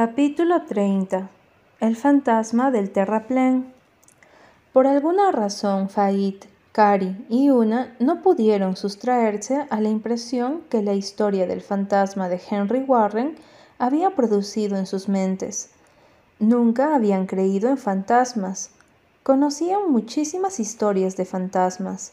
Capítulo 0.00 0.62
30 0.62 1.28
El 1.80 1.96
fantasma 1.96 2.70
del 2.70 2.92
terraplén 2.92 3.72
Por 4.72 4.86
alguna 4.86 5.32
razón, 5.32 5.88
Fait, 5.88 6.46
Cari 6.70 7.26
y 7.28 7.50
Una 7.50 7.96
no 7.98 8.22
pudieron 8.22 8.76
sustraerse 8.76 9.66
a 9.68 9.80
la 9.80 9.88
impresión 9.88 10.60
que 10.70 10.82
la 10.82 10.94
historia 10.94 11.48
del 11.48 11.62
fantasma 11.62 12.28
de 12.28 12.40
Henry 12.48 12.84
Warren 12.84 13.34
había 13.80 14.10
producido 14.10 14.76
en 14.76 14.86
sus 14.86 15.08
mentes. 15.08 15.70
Nunca 16.38 16.94
habían 16.94 17.26
creído 17.26 17.68
en 17.68 17.76
fantasmas. 17.76 18.70
Conocían 19.24 19.90
muchísimas 19.90 20.60
historias 20.60 21.16
de 21.16 21.24
fantasmas. 21.24 22.12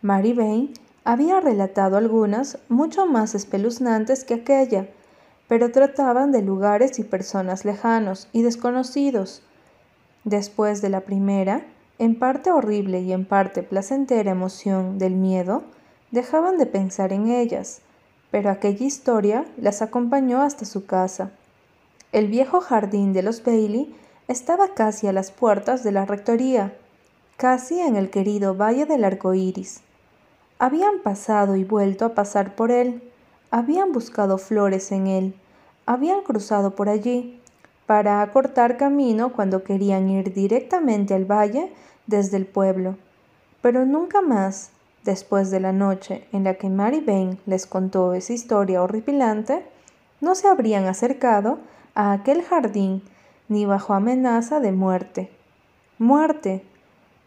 Mary 0.00 0.32
Bain 0.32 0.72
había 1.04 1.40
relatado 1.40 1.98
algunas 1.98 2.56
mucho 2.70 3.04
más 3.04 3.34
espeluznantes 3.34 4.24
que 4.24 4.32
aquella, 4.32 4.88
pero 5.48 5.70
trataban 5.70 6.32
de 6.32 6.42
lugares 6.42 6.98
y 6.98 7.04
personas 7.04 7.64
lejanos 7.64 8.28
y 8.32 8.42
desconocidos. 8.42 9.42
Después 10.24 10.82
de 10.82 10.90
la 10.90 11.02
primera, 11.02 11.64
en 11.98 12.18
parte 12.18 12.50
horrible 12.50 13.00
y 13.00 13.12
en 13.12 13.24
parte 13.24 13.62
placentera 13.62 14.32
emoción 14.32 14.98
del 14.98 15.14
miedo, 15.14 15.62
dejaban 16.10 16.58
de 16.58 16.66
pensar 16.66 17.12
en 17.12 17.28
ellas, 17.28 17.80
pero 18.30 18.50
aquella 18.50 18.84
historia 18.84 19.46
las 19.56 19.82
acompañó 19.82 20.42
hasta 20.42 20.64
su 20.64 20.84
casa. 20.84 21.30
El 22.12 22.28
viejo 22.28 22.60
jardín 22.60 23.12
de 23.12 23.22
los 23.22 23.42
Bailey 23.44 23.94
estaba 24.28 24.74
casi 24.74 25.06
a 25.06 25.12
las 25.12 25.30
puertas 25.30 25.84
de 25.84 25.92
la 25.92 26.04
rectoría, 26.04 26.74
casi 27.36 27.78
en 27.80 27.96
el 27.96 28.10
querido 28.10 28.54
Valle 28.54 28.86
del 28.86 29.04
Arco 29.04 29.34
Iris. 29.34 29.80
Habían 30.58 31.00
pasado 31.02 31.56
y 31.56 31.64
vuelto 31.64 32.04
a 32.04 32.14
pasar 32.14 32.54
por 32.56 32.70
él, 32.70 33.02
habían 33.50 33.92
buscado 33.92 34.38
flores 34.38 34.92
en 34.92 35.06
él, 35.06 35.34
habían 35.86 36.22
cruzado 36.22 36.74
por 36.74 36.88
allí 36.88 37.40
para 37.86 38.20
acortar 38.20 38.76
camino 38.76 39.32
cuando 39.32 39.62
querían 39.62 40.10
ir 40.10 40.32
directamente 40.32 41.14
al 41.14 41.24
valle 41.24 41.72
desde 42.06 42.36
el 42.36 42.46
pueblo. 42.46 42.96
Pero 43.62 43.86
nunca 43.86 44.20
más, 44.20 44.70
después 45.04 45.50
de 45.50 45.60
la 45.60 45.72
noche 45.72 46.26
en 46.32 46.44
la 46.44 46.54
que 46.54 46.68
Mary 46.68 47.00
Bain 47.00 47.38
les 47.46 47.66
contó 47.66 48.14
esa 48.14 48.32
historia 48.32 48.82
horripilante, 48.82 49.64
no 50.20 50.34
se 50.34 50.48
habrían 50.48 50.86
acercado 50.86 51.58
a 51.94 52.12
aquel 52.12 52.42
jardín 52.42 53.02
ni 53.48 53.64
bajo 53.64 53.94
amenaza 53.94 54.60
de 54.60 54.72
muerte. 54.72 55.30
Muerte. 55.98 56.64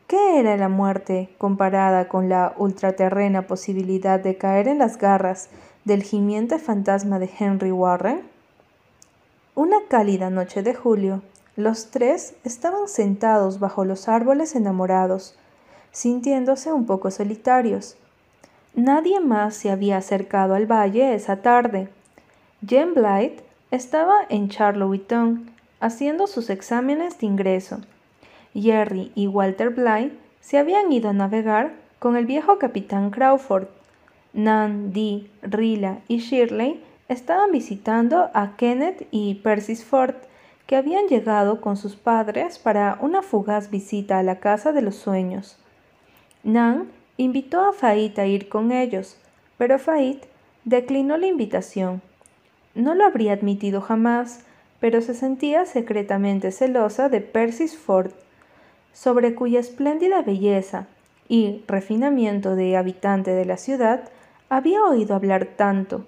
¿Qué 0.08 0.40
era 0.40 0.58
la 0.58 0.70
muerte 0.70 1.30
comparada 1.38 2.08
con 2.08 2.30
la 2.30 2.54
ultraterrena 2.58 3.46
posibilidad 3.46 4.20
de 4.20 4.38
caer 4.38 4.68
en 4.68 4.80
las 4.80 4.98
garras 4.98 5.50
del 5.86 6.04
gimiente 6.04 6.60
fantasma 6.60 7.20
de 7.20 7.30
Henry 7.40 7.72
Warren? 7.72 8.22
Una 9.56 9.78
cálida 9.88 10.30
noche 10.30 10.64
de 10.64 10.74
julio, 10.74 11.22
los 11.56 11.92
tres 11.92 12.36
estaban 12.44 12.88
sentados 12.88 13.60
bajo 13.60 13.84
los 13.84 14.08
árboles 14.08 14.56
enamorados, 14.56 15.36
sintiéndose 15.92 16.72
un 16.72 16.86
poco 16.86 17.12
solitarios. 17.12 17.98
Nadie 18.76 19.20
más 19.20 19.56
se 19.56 19.72
había 19.72 19.98
acercado 19.98 20.54
al 20.54 20.66
valle 20.66 21.14
esa 21.16 21.42
tarde. 21.42 21.90
Jen 22.66 22.94
Blight 22.94 23.42
estaba 23.72 24.16
en 24.30 24.50
Charlottetown 24.50 25.52
haciendo 25.80 26.28
sus 26.28 26.50
exámenes 26.50 27.20
de 27.20 27.26
ingreso. 27.26 27.80
Jerry 28.54 29.12
y 29.16 29.28
Walter 29.28 29.70
Blythe 29.70 30.18
se 30.42 30.58
habían 30.58 30.92
ido 30.92 31.10
a 31.10 31.14
navegar 31.14 31.74
con 32.00 32.16
el 32.16 32.26
viejo 32.26 32.58
capitán 32.58 33.12
Crawford. 33.12 33.68
Nan, 34.34 34.94
Dee, 34.94 35.30
Rilla 35.42 36.00
y 36.08 36.20
Shirley 36.20 36.84
estaban 37.08 37.52
visitando 37.52 38.30
a 38.34 38.56
Kenneth 38.56 39.08
y 39.12 39.36
Persis 39.36 39.84
Ford, 39.84 40.16
que 40.68 40.76
habían 40.76 41.08
llegado 41.08 41.62
con 41.62 41.78
sus 41.78 41.96
padres 41.96 42.60
para 42.60 43.00
una 43.02 43.24
fugaz 43.24 43.72
visita 43.72 44.20
a 44.20 44.24
la 44.24 44.40
casa 44.40 44.72
de 44.72 44.84
los 44.84 44.96
sueños. 44.96 45.58
Nan 46.44 46.92
invitó 47.18 47.62
a 47.68 47.74
Fait 47.74 48.18
a 48.20 48.28
ir 48.28 48.48
con 48.50 48.72
ellos, 48.72 49.18
pero 49.58 49.80
Fait 49.80 50.22
declinó 50.64 51.18
la 51.18 51.26
invitación. 51.26 52.02
No 52.76 52.94
lo 52.94 53.06
habría 53.06 53.34
admitido 53.34 53.82
jamás, 53.82 54.46
pero 54.80 55.02
se 55.02 55.16
sentía 55.16 55.66
secretamente 55.66 56.52
celosa 56.52 57.10
de 57.10 57.22
Persis 57.22 57.76
Ford, 57.76 58.12
sobre 58.94 59.34
cuya 59.34 59.60
espléndida 59.60 60.22
belleza 60.22 60.88
y 61.28 61.64
refinamiento 61.68 62.56
de 62.56 62.78
habitante 62.78 63.32
de 63.32 63.46
la 63.46 63.58
ciudad 63.58 64.10
había 64.50 64.84
oído 64.84 65.16
hablar 65.16 65.46
tanto. 65.46 66.06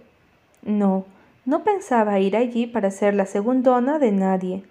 No, 0.63 1.05
no 1.45 1.63
pensaba 1.63 2.19
ir 2.19 2.35
allí 2.35 2.67
para 2.67 2.91
ser 2.91 3.13
la 3.13 3.25
segundona 3.25 3.99
de 3.99 4.11
nadie. 4.11 4.63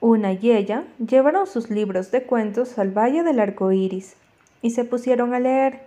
Una 0.00 0.32
y 0.32 0.50
ella 0.50 0.84
llevaron 0.98 1.46
sus 1.46 1.70
libros 1.70 2.10
de 2.10 2.24
cuentos 2.24 2.78
al 2.78 2.90
Valle 2.90 3.22
del 3.22 3.40
Arco 3.40 3.72
Iris 3.72 4.16
y 4.60 4.70
se 4.70 4.84
pusieron 4.84 5.32
a 5.34 5.40
leer, 5.40 5.80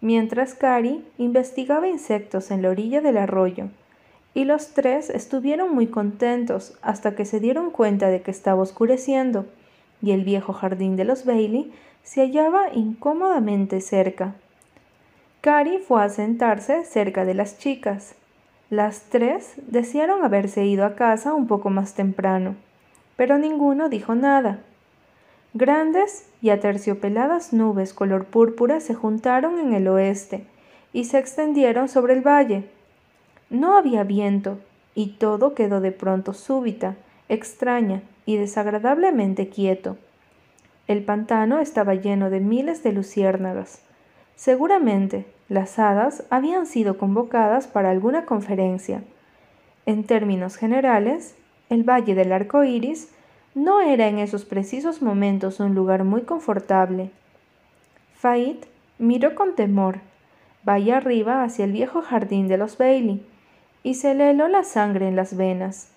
mientras 0.00 0.54
Cari 0.54 1.04
investigaba 1.18 1.88
insectos 1.88 2.50
en 2.50 2.62
la 2.62 2.70
orilla 2.70 3.00
del 3.00 3.16
arroyo. 3.16 3.68
Y 4.34 4.44
los 4.44 4.74
tres 4.74 5.10
estuvieron 5.10 5.74
muy 5.74 5.86
contentos 5.86 6.76
hasta 6.82 7.14
que 7.14 7.24
se 7.24 7.40
dieron 7.40 7.70
cuenta 7.70 8.08
de 8.08 8.20
que 8.22 8.30
estaba 8.30 8.62
oscureciendo 8.62 9.46
y 10.02 10.12
el 10.12 10.24
viejo 10.24 10.52
jardín 10.52 10.96
de 10.96 11.04
los 11.04 11.24
Bailey 11.24 11.72
se 12.02 12.20
hallaba 12.20 12.72
incómodamente 12.72 13.80
cerca. 13.80 14.34
Cari 15.46 15.78
fue 15.78 16.02
a 16.02 16.08
sentarse 16.08 16.82
cerca 16.82 17.24
de 17.24 17.32
las 17.32 17.56
chicas 17.56 18.16
las 18.68 19.02
tres 19.02 19.54
desearon 19.68 20.24
haberse 20.24 20.66
ido 20.66 20.84
a 20.84 20.96
casa 20.96 21.34
un 21.34 21.46
poco 21.46 21.70
más 21.70 21.94
temprano, 21.94 22.56
pero 23.14 23.38
ninguno 23.38 23.88
dijo 23.88 24.16
nada. 24.16 24.58
Grandes 25.54 26.28
y 26.42 26.50
aterciopeladas 26.50 27.52
nubes 27.52 27.94
color 27.94 28.24
púrpura 28.24 28.80
se 28.80 28.94
juntaron 28.94 29.60
en 29.60 29.72
el 29.72 29.86
oeste 29.86 30.42
y 30.92 31.04
se 31.04 31.18
extendieron 31.20 31.88
sobre 31.88 32.14
el 32.14 32.26
valle. 32.26 32.68
No 33.48 33.78
había 33.78 34.02
viento 34.02 34.58
y 34.96 35.10
todo 35.10 35.54
quedó 35.54 35.80
de 35.80 35.92
pronto 35.92 36.34
súbita, 36.34 36.96
extraña 37.28 38.02
y 38.24 38.36
desagradablemente 38.36 39.48
quieto. 39.48 39.96
El 40.88 41.04
pantano 41.04 41.60
estaba 41.60 41.94
lleno 41.94 42.30
de 42.30 42.40
miles 42.40 42.82
de 42.82 42.90
luciérnagas. 42.90 43.82
Seguramente 44.34 45.35
las 45.48 45.78
hadas 45.78 46.24
habían 46.30 46.66
sido 46.66 46.98
convocadas 46.98 47.66
para 47.66 47.90
alguna 47.90 48.24
conferencia. 48.24 49.02
En 49.86 50.04
términos 50.04 50.56
generales, 50.56 51.36
el 51.68 51.84
Valle 51.84 52.14
del 52.14 52.32
Arco 52.32 52.64
Iris 52.64 53.10
no 53.54 53.80
era 53.80 54.08
en 54.08 54.18
esos 54.18 54.44
precisos 54.44 55.02
momentos 55.02 55.60
un 55.60 55.74
lugar 55.74 56.04
muy 56.04 56.22
confortable. 56.22 57.10
Fait 58.14 58.66
miró 58.98 59.34
con 59.34 59.54
temor, 59.54 60.00
valle 60.66 60.92
arriba 60.92 61.42
hacia 61.42 61.64
el 61.64 61.72
viejo 61.72 62.02
jardín 62.02 62.48
de 62.48 62.58
los 62.58 62.76
Bailey, 62.76 63.24
y 63.82 63.94
se 63.94 64.14
le 64.14 64.30
heló 64.30 64.48
la 64.48 64.64
sangre 64.64 65.08
en 65.08 65.16
las 65.16 65.36
venas. 65.36 65.90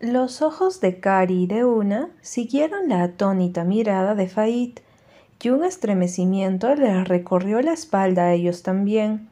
Los 0.00 0.42
ojos 0.42 0.80
de 0.82 1.00
Cari 1.00 1.44
y 1.44 1.46
de 1.46 1.64
Una 1.64 2.10
siguieron 2.20 2.88
la 2.90 3.02
atónita 3.02 3.64
mirada 3.64 4.14
de 4.14 4.28
Fait, 4.28 4.80
y 5.42 5.50
un 5.50 5.62
estremecimiento 5.62 6.74
les 6.74 7.06
recorrió 7.06 7.60
la 7.62 7.72
espalda 7.72 8.24
a 8.24 8.32
ellos 8.32 8.64
también, 8.64 9.28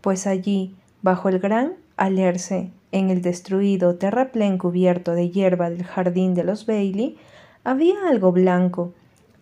pues 0.00 0.26
allí, 0.26 0.74
bajo 1.00 1.28
el 1.28 1.38
gran 1.38 1.74
alerce, 1.96 2.72
en 2.90 3.10
el 3.10 3.22
destruido 3.22 3.94
terraplén 3.94 4.58
cubierto 4.58 5.12
de 5.12 5.30
hierba 5.30 5.70
del 5.70 5.84
jardín 5.84 6.34
de 6.34 6.42
los 6.42 6.66
Bailey, 6.66 7.16
había 7.62 7.94
algo 8.08 8.32
blanco, 8.32 8.92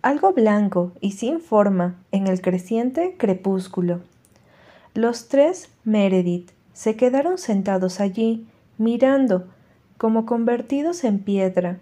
algo 0.03 0.35
blanco 0.35 0.93
y 1.01 1.13
sin 1.13 1.41
forma 1.41 1.97
en 2.11 2.27
el 2.27 2.43
creciente 2.43 3.17
crepúsculo. 3.17 4.01
Los 4.93 5.29
tres 5.29 5.71
Meredith 5.85 6.51
se 6.75 6.95
quedaron 6.97 7.39
sentados 7.39 8.01
allí, 8.01 8.47
mirando, 8.77 9.47
como 9.97 10.27
convertidos 10.27 11.05
en 11.05 11.21
piedra. 11.21 11.79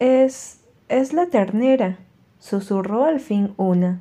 Es. 0.00 0.58
es 0.88 1.12
la 1.12 1.26
ternera, 1.26 1.98
susurró 2.38 3.04
al 3.04 3.20
fin 3.20 3.54
una. 3.56 4.00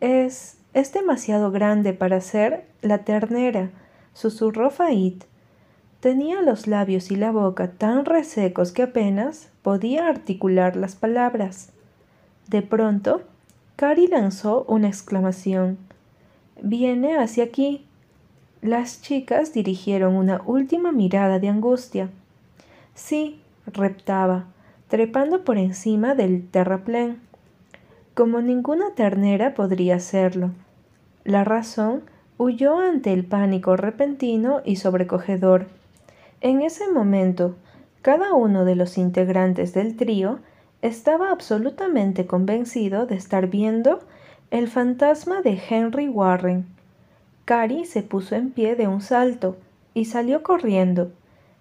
Es. 0.00 0.58
es 0.74 0.92
demasiado 0.92 1.50
grande 1.50 1.92
para 1.92 2.20
ser 2.20 2.66
la 2.82 2.98
ternera, 2.98 3.70
susurró 4.12 4.70
Fait. 4.70 5.24
Tenía 6.00 6.42
los 6.42 6.66
labios 6.66 7.10
y 7.10 7.16
la 7.16 7.32
boca 7.32 7.72
tan 7.72 8.04
resecos 8.04 8.72
que 8.72 8.82
apenas 8.82 9.48
podía 9.62 10.08
articular 10.08 10.76
las 10.76 10.94
palabras. 10.94 11.72
De 12.48 12.62
pronto, 12.62 13.22
Cari 13.76 14.06
lanzó 14.06 14.64
una 14.68 14.88
exclamación. 14.88 15.78
Viene 16.62 17.18
hacia 17.18 17.44
aquí. 17.44 17.84
Las 18.62 19.02
chicas 19.02 19.52
dirigieron 19.52 20.14
una 20.14 20.40
última 20.46 20.92
mirada 20.92 21.38
de 21.38 21.48
angustia. 21.48 22.10
Sí, 22.94 23.40
reptaba, 23.66 24.44
trepando 24.88 25.44
por 25.44 25.58
encima 25.58 26.14
del 26.14 26.48
terraplén 26.48 27.20
como 28.16 28.40
ninguna 28.40 28.94
ternera 28.94 29.52
podría 29.52 29.96
hacerlo. 29.96 30.52
La 31.24 31.44
razón 31.44 32.02
huyó 32.38 32.78
ante 32.78 33.12
el 33.12 33.26
pánico 33.26 33.76
repentino 33.76 34.62
y 34.64 34.76
sobrecogedor. 34.76 35.66
En 36.40 36.62
ese 36.62 36.90
momento, 36.90 37.56
Cada 38.06 38.34
uno 38.34 38.64
de 38.64 38.76
los 38.76 38.98
integrantes 38.98 39.74
del 39.74 39.96
trío 39.96 40.38
estaba 40.80 41.32
absolutamente 41.32 42.24
convencido 42.24 43.04
de 43.04 43.16
estar 43.16 43.48
viendo 43.48 43.98
el 44.52 44.68
fantasma 44.68 45.42
de 45.42 45.60
Henry 45.68 46.08
Warren. 46.08 46.66
Carrie 47.46 47.84
se 47.84 48.04
puso 48.04 48.36
en 48.36 48.52
pie 48.52 48.76
de 48.76 48.86
un 48.86 49.00
salto 49.00 49.56
y 49.92 50.04
salió 50.04 50.44
corriendo, 50.44 51.10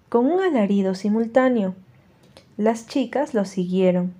con 0.07 0.27
un 0.27 0.39
alarido 0.39 0.93
simultáneo. 0.93 1.73
Las 2.57 2.85
chicas 2.85 3.33
lo 3.33 3.43
siguieron. 3.45 4.13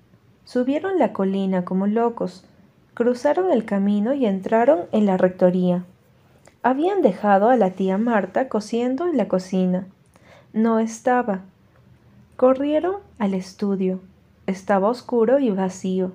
Subieron 0.46 1.00
la 1.00 1.12
colina 1.12 1.64
como 1.64 1.88
locos, 1.88 2.44
cruzaron 2.94 3.50
el 3.50 3.64
camino 3.64 4.14
y 4.14 4.26
entraron 4.26 4.82
en 4.92 5.04
la 5.04 5.16
rectoría. 5.16 5.84
Habían 6.62 7.02
dejado 7.02 7.48
a 7.48 7.56
la 7.56 7.70
tía 7.70 7.98
Marta 7.98 8.48
cosiendo 8.48 9.08
en 9.08 9.16
la 9.16 9.26
cocina. 9.26 9.88
No 10.52 10.78
estaba. 10.78 11.40
Corrieron 12.36 12.94
al 13.18 13.34
estudio. 13.34 13.98
Estaba 14.46 14.88
oscuro 14.88 15.40
y 15.40 15.50
vacío. 15.50 16.12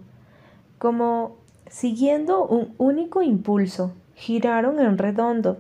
Como 0.78 1.36
siguiendo 1.69 2.45
un 2.45 2.74
único 2.78 3.22
impulso, 3.22 3.92
giraron 4.16 4.80
en 4.80 4.98
redondo 4.98 5.57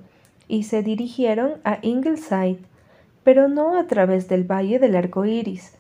y 0.47 0.63
se 0.63 0.81
dirigieron 0.81 1.55
a 1.65 1.79
Ingleside, 1.81 2.59
pero 3.25 3.49
no 3.49 3.77
a 3.77 3.87
través 3.87 4.29
del 4.29 4.49
valle 4.49 4.79
del 4.79 4.95
arco 4.95 5.25
iris. 5.25 5.75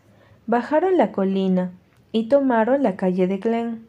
Bajaron 0.45 0.97
la 0.97 1.13
colina 1.13 1.71
y 2.11 2.27
tomaron 2.27 2.83
la 2.83 2.95
calle 2.95 3.27
de 3.27 3.37
Glen. 3.37 3.87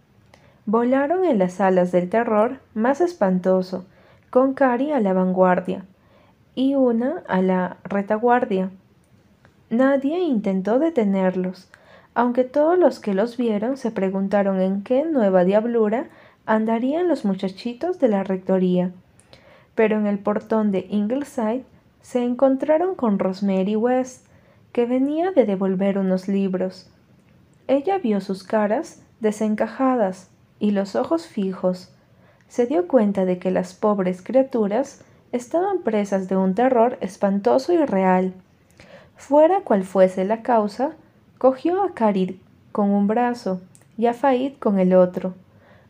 Volaron 0.66 1.24
en 1.24 1.38
las 1.38 1.60
alas 1.60 1.92
del 1.92 2.08
terror 2.08 2.58
más 2.74 3.00
espantoso, 3.00 3.84
con 4.30 4.54
Cari 4.54 4.92
a 4.92 5.00
la 5.00 5.12
vanguardia 5.12 5.84
y 6.54 6.74
una 6.74 7.22
a 7.28 7.42
la 7.42 7.78
retaguardia. 7.84 8.70
Nadie 9.70 10.20
intentó 10.20 10.78
detenerlos, 10.78 11.68
aunque 12.14 12.44
todos 12.44 12.78
los 12.78 13.00
que 13.00 13.14
los 13.14 13.36
vieron 13.36 13.76
se 13.76 13.90
preguntaron 13.90 14.60
en 14.60 14.82
qué 14.82 15.04
nueva 15.04 15.44
diablura 15.44 16.06
andarían 16.44 17.08
los 17.08 17.24
muchachitos 17.24 17.98
de 17.98 18.08
la 18.08 18.22
rectoría. 18.22 18.92
Pero 19.74 19.98
en 19.98 20.06
el 20.06 20.18
portón 20.18 20.70
de 20.70 20.86
Ingleside 20.90 21.64
se 22.02 22.22
encontraron 22.22 22.94
con 22.94 23.18
Rosemary 23.18 23.76
West, 23.76 24.26
que 24.72 24.86
venía 24.86 25.30
de 25.30 25.46
devolver 25.46 25.98
unos 25.98 26.28
libros. 26.28 26.91
Ella 27.68 27.98
vio 27.98 28.20
sus 28.20 28.44
caras 28.44 29.02
desencajadas 29.20 30.30
y 30.58 30.72
los 30.72 30.96
ojos 30.96 31.26
fijos. 31.26 31.92
Se 32.48 32.66
dio 32.66 32.88
cuenta 32.88 33.24
de 33.24 33.38
que 33.38 33.50
las 33.50 33.74
pobres 33.74 34.22
criaturas 34.22 35.02
estaban 35.32 35.82
presas 35.82 36.28
de 36.28 36.36
un 36.36 36.54
terror 36.54 36.98
espantoso 37.00 37.72
y 37.72 37.84
real. 37.84 38.34
Fuera 39.16 39.60
cual 39.60 39.84
fuese 39.84 40.24
la 40.24 40.42
causa, 40.42 40.96
Cogió 41.42 41.82
a 41.82 41.92
Carid 41.92 42.36
con 42.70 42.90
un 42.90 43.08
brazo 43.08 43.60
y 43.98 44.06
a 44.06 44.14
Faid 44.14 44.58
con 44.60 44.78
el 44.78 44.94
otro. 44.94 45.34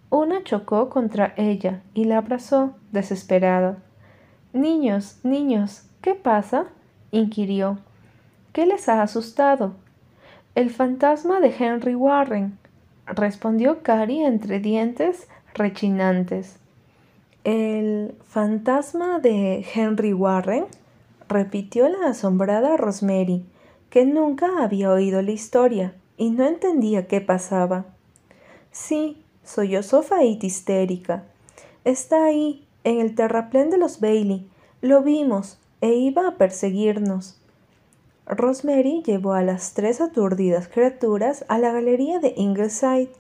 Una 0.09 0.43
chocó 0.45 0.89
contra 0.89 1.35
ella 1.37 1.83
y 1.93 2.05
la 2.05 2.17
abrazó, 2.17 2.73
desesperada. 2.91 3.77
Niños, 4.55 5.19
niños, 5.25 5.83
¿qué 6.01 6.15
pasa? 6.15 6.69
inquirió. 7.11 7.81
¿Qué 8.55 8.65
les 8.65 8.89
ha 8.89 9.03
asustado? 9.03 9.75
El 10.55 10.69
fantasma 10.69 11.41
de 11.41 11.49
Henry 11.59 11.95
Warren, 11.95 12.59
respondió 13.07 13.83
Cari 13.83 14.23
entre 14.23 14.61
dientes 14.61 15.27
rechinantes. 15.55 16.59
¿El 17.43 18.15
fantasma 18.29 19.19
de 19.19 19.65
Henry 19.75 20.13
Warren? 20.13 20.67
repitió 21.27 21.89
la 21.89 22.09
asombrada 22.09 22.77
Rosemary 22.77 23.47
que 23.89 24.05
nunca 24.05 24.63
había 24.63 24.91
oído 24.91 25.23
la 25.23 25.31
historia 25.31 25.95
y 26.19 26.29
no 26.29 26.47
entendía 26.47 27.07
qué 27.07 27.23
pasaba. 27.23 27.87
Sí, 28.73 29.25
sollozó 29.45 30.03
Faith 30.03 30.45
histérica. 30.45 31.25
Está 31.85 32.27
ahí, 32.27 32.67
en 32.85 33.01
el 33.01 33.15
terraplén 33.15 33.71
de 33.71 33.79
los 33.79 34.01
Bailey. 34.01 34.47
Lo 34.83 35.03
vimos 35.03 35.59
e 35.81 35.95
iba 35.95 36.29
a 36.29 36.37
perseguirnos. 36.37 37.42
Rosemary 38.35 39.03
llevó 39.05 39.35
a 39.35 39.43
las 39.43 39.75
tres 39.75 40.01
aturdidas 40.01 40.69
criaturas 40.69 41.45
a 41.49 41.59
la 41.59 41.73
galería 41.73 42.19
de 42.19 42.33
Ingleside. 42.37 43.11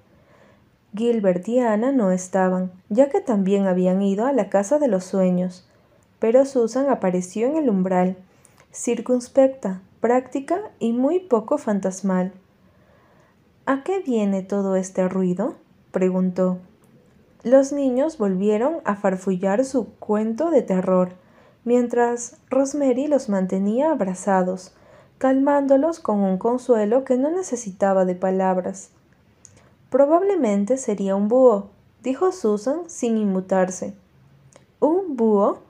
Gilbert 0.94 1.46
y 1.48 1.58
Ana 1.58 1.92
no 1.92 2.10
estaban, 2.10 2.72
ya 2.88 3.08
que 3.08 3.20
también 3.20 3.66
habían 3.66 4.02
ido 4.02 4.26
a 4.26 4.32
la 4.32 4.48
casa 4.48 4.78
de 4.78 4.88
los 4.88 5.04
sueños, 5.04 5.68
pero 6.18 6.44
Susan 6.44 6.88
apareció 6.90 7.46
en 7.46 7.56
el 7.56 7.68
umbral, 7.68 8.16
circunspecta, 8.72 9.80
práctica 10.00 10.60
y 10.78 10.92
muy 10.92 11.20
poco 11.20 11.58
fantasmal. 11.58 12.32
¿A 13.66 13.84
qué 13.84 14.00
viene 14.00 14.42
todo 14.42 14.76
este 14.76 15.08
ruido? 15.08 15.54
preguntó. 15.92 16.58
Los 17.42 17.72
niños 17.72 18.18
volvieron 18.18 18.76
a 18.84 18.96
farfullar 18.96 19.64
su 19.64 19.88
cuento 19.94 20.50
de 20.50 20.62
terror, 20.62 21.12
mientras 21.64 22.38
Rosemary 22.50 23.08
los 23.08 23.28
mantenía 23.28 23.92
abrazados, 23.92 24.74
calmándolos 25.22 26.00
con 26.00 26.18
un 26.18 26.36
consuelo 26.36 27.04
que 27.04 27.16
no 27.16 27.30
necesitaba 27.30 28.04
de 28.04 28.16
palabras. 28.16 28.90
Probablemente 29.88 30.76
sería 30.76 31.14
un 31.14 31.28
búho, 31.28 31.68
dijo 32.02 32.32
Susan 32.32 32.80
sin 32.88 33.16
inmutarse. 33.16 33.94
¿Un 34.80 35.16
búho? 35.16 35.60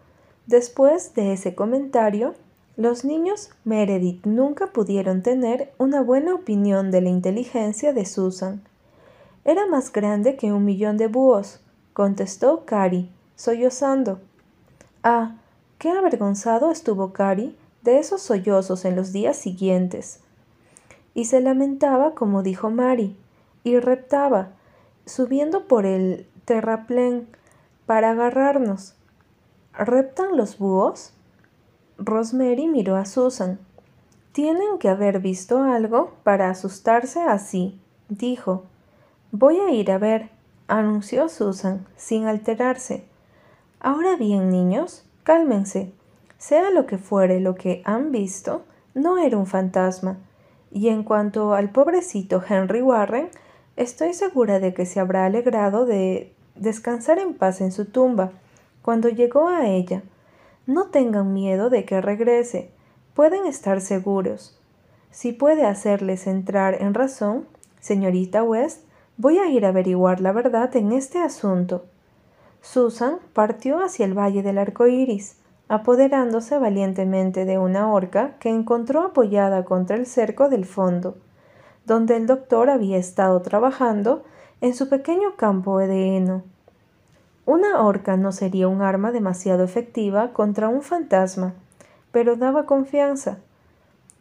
Después 0.46 1.12
de 1.12 1.34
ese 1.34 1.54
comentario, 1.54 2.34
los 2.78 3.04
niños 3.04 3.50
Meredith 3.66 4.24
nunca 4.24 4.68
pudieron 4.68 5.22
tener 5.22 5.74
una 5.76 6.00
buena 6.00 6.34
opinión 6.34 6.90
de 6.90 7.02
la 7.02 7.10
inteligencia 7.10 7.92
de 7.92 8.06
Susan. 8.06 8.62
Era 9.44 9.66
más 9.66 9.92
grande 9.92 10.36
que 10.36 10.50
un 10.50 10.64
millón 10.64 10.96
de 10.96 11.08
búhos, 11.08 11.60
contestó 11.92 12.64
Cari, 12.64 13.10
sollozando. 13.36 14.18
Ah, 15.02 15.36
qué 15.76 15.90
avergonzado 15.90 16.70
estuvo 16.70 17.12
Cari 17.12 17.54
de 17.82 17.98
esos 17.98 18.22
sollozos 18.22 18.84
en 18.84 18.96
los 18.96 19.12
días 19.12 19.36
siguientes. 19.36 20.20
Y 21.14 21.26
se 21.26 21.40
lamentaba 21.40 22.14
como 22.14 22.42
dijo 22.42 22.70
Mari, 22.70 23.16
y 23.64 23.78
reptaba, 23.78 24.50
subiendo 25.06 25.66
por 25.66 25.86
el 25.86 26.26
terraplén 26.44 27.28
para 27.86 28.10
agarrarnos. 28.10 28.94
¿Reptan 29.72 30.36
los 30.36 30.58
búhos? 30.58 31.12
Rosemary 31.98 32.66
miró 32.66 32.96
a 32.96 33.04
Susan. 33.04 33.58
Tienen 34.32 34.78
que 34.78 34.88
haber 34.88 35.20
visto 35.20 35.62
algo 35.62 36.12
para 36.24 36.50
asustarse 36.50 37.20
así, 37.20 37.78
dijo. 38.08 38.64
Voy 39.30 39.60
a 39.60 39.70
ir 39.70 39.90
a 39.90 39.98
ver, 39.98 40.30
anunció 40.68 41.28
Susan, 41.28 41.86
sin 41.96 42.26
alterarse. 42.26 43.04
Ahora 43.80 44.16
bien, 44.16 44.50
niños, 44.50 45.04
cálmense. 45.22 45.92
Sea 46.42 46.72
lo 46.72 46.86
que 46.86 46.98
fuere 46.98 47.38
lo 47.38 47.54
que 47.54 47.82
han 47.84 48.10
visto, 48.10 48.64
no 48.94 49.16
era 49.16 49.36
un 49.36 49.46
fantasma. 49.46 50.18
Y 50.72 50.88
en 50.88 51.04
cuanto 51.04 51.54
al 51.54 51.70
pobrecito 51.70 52.42
Henry 52.46 52.82
Warren, 52.82 53.28
estoy 53.76 54.12
segura 54.12 54.58
de 54.58 54.74
que 54.74 54.84
se 54.84 54.98
habrá 54.98 55.24
alegrado 55.24 55.86
de 55.86 56.34
descansar 56.56 57.20
en 57.20 57.34
paz 57.34 57.60
en 57.60 57.70
su 57.70 57.84
tumba, 57.84 58.32
cuando 58.82 59.08
llegó 59.08 59.46
a 59.46 59.68
ella, 59.68 60.02
no 60.66 60.88
tengan 60.88 61.32
miedo 61.32 61.70
de 61.70 61.84
que 61.84 62.00
regrese, 62.00 62.72
pueden 63.14 63.46
estar 63.46 63.80
seguros. 63.80 64.58
Si 65.12 65.30
puede 65.30 65.64
hacerles 65.64 66.26
entrar 66.26 66.82
en 66.82 66.94
razón, 66.94 67.46
señorita 67.78 68.42
West, 68.42 68.80
voy 69.16 69.38
a 69.38 69.46
ir 69.46 69.64
a 69.64 69.68
averiguar 69.68 70.20
la 70.20 70.32
verdad 70.32 70.74
en 70.74 70.90
este 70.90 71.20
asunto. 71.20 71.84
Susan 72.62 73.18
partió 73.32 73.78
hacia 73.78 74.06
el 74.06 74.18
valle 74.18 74.42
del 74.42 74.58
arco 74.58 74.88
iris, 74.88 75.36
apoderándose 75.72 76.58
valientemente 76.58 77.46
de 77.46 77.56
una 77.56 77.90
horca 77.90 78.34
que 78.40 78.50
encontró 78.50 79.04
apoyada 79.04 79.64
contra 79.64 79.96
el 79.96 80.04
cerco 80.04 80.50
del 80.50 80.66
fondo, 80.66 81.16
donde 81.86 82.18
el 82.18 82.26
doctor 82.26 82.68
había 82.68 82.98
estado 82.98 83.40
trabajando 83.40 84.22
en 84.60 84.74
su 84.74 84.90
pequeño 84.90 85.34
campo 85.36 85.78
de 85.78 86.14
heno. 86.14 86.42
Una 87.46 87.80
horca 87.80 88.18
no 88.18 88.32
sería 88.32 88.68
un 88.68 88.82
arma 88.82 89.12
demasiado 89.12 89.64
efectiva 89.64 90.34
contra 90.34 90.68
un 90.68 90.82
fantasma, 90.82 91.54
pero 92.10 92.36
daba 92.36 92.66
confianza. 92.66 93.38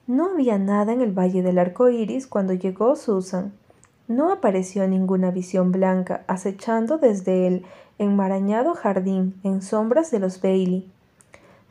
No 0.07 0.31
había 0.31 0.57
nada 0.57 0.93
en 0.93 1.01
el 1.01 1.11
valle 1.11 1.43
del 1.43 1.59
arco 1.59 1.89
iris 1.89 2.27
cuando 2.27 2.53
llegó 2.53 2.95
Susan. 2.95 3.51
No 4.07 4.31
apareció 4.31 4.87
ninguna 4.87 5.31
visión 5.31 5.73
blanca 5.73 6.23
acechando 6.27 6.97
desde 6.97 7.45
el 7.45 7.65
enmarañado 7.99 8.73
jardín 8.73 9.35
en 9.43 9.61
sombras 9.61 10.11
de 10.11 10.19
los 10.19 10.41
Bailey. 10.41 10.89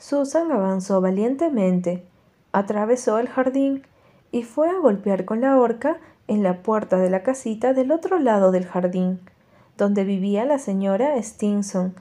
Susan 0.00 0.50
avanzó 0.50 1.00
valientemente, 1.00 2.04
atravesó 2.50 3.18
el 3.18 3.28
jardín 3.28 3.86
y 4.32 4.42
fue 4.42 4.68
a 4.68 4.80
golpear 4.80 5.24
con 5.24 5.40
la 5.40 5.56
horca 5.56 5.98
en 6.26 6.42
la 6.42 6.62
puerta 6.62 6.96
de 6.96 7.10
la 7.10 7.22
casita 7.22 7.72
del 7.74 7.92
otro 7.92 8.18
lado 8.18 8.50
del 8.50 8.66
jardín 8.66 9.20
donde 9.80 10.04
vivía 10.04 10.44
la 10.44 10.58
señora 10.58 11.16
Stinson 11.20 11.94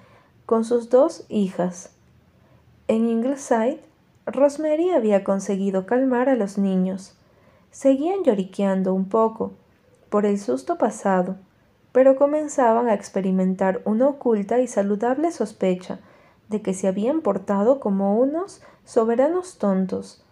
con 0.46 0.65
sus 0.65 0.89
dos 0.89 1.25
hijas. 1.29 1.91
En 2.89 3.08
Ingleside, 3.08 3.79
Rosemary 4.25 4.89
había 4.89 5.24
conseguido 5.24 5.86
calmar 5.86 6.27
a 6.27 6.36
los 6.36 6.58
niños. 6.58 7.15
seguían 7.72 8.24
lloriqueando 8.24 8.94
un 8.94 9.08
poco 9.08 9.53
por 10.10 10.25
el 10.25 10.39
susto 10.39 10.77
pasado, 10.77 11.38
pero 11.94 12.15
comenzaban 12.15 12.89
a 12.89 12.96
experimentar 12.96 13.82
una 13.86 14.08
oculta 14.08 14.60
y 14.60 14.68
saludable 14.68 15.32
sospecha 15.32 16.00
de 16.50 16.62
que 16.62 16.74
se 16.74 16.88
habían 16.88 17.22
portado 17.22 17.79
como 17.79 18.20
unos 18.20 18.62
soberanos 18.84 19.58
tontos. 19.58 20.24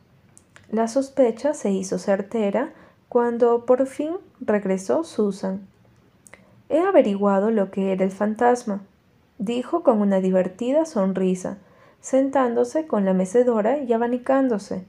La 0.69 0.87
sospecha 0.87 1.53
se 1.53 1.71
hizo 1.71 1.99
certera 1.99 2.73
cuando 3.07 3.65
por 3.65 3.85
fin 3.87 4.17
regresó 4.41 5.03
Susan. 5.03 5.65
He 6.69 6.79
averiguado 6.79 7.51
lo 7.51 7.71
que 7.71 7.93
era 7.93 8.03
el 8.03 8.11
fantasma, 8.11 8.81
dijo 9.37 9.83
con 9.83 10.01
una 10.01 10.19
divertida 10.19 10.85
sonrisa, 10.85 11.57
sentándose 12.01 12.87
con 12.87 13.05
la 13.05 13.13
mecedora 13.13 13.77
y 13.77 13.93
abanicándose. 13.93 14.85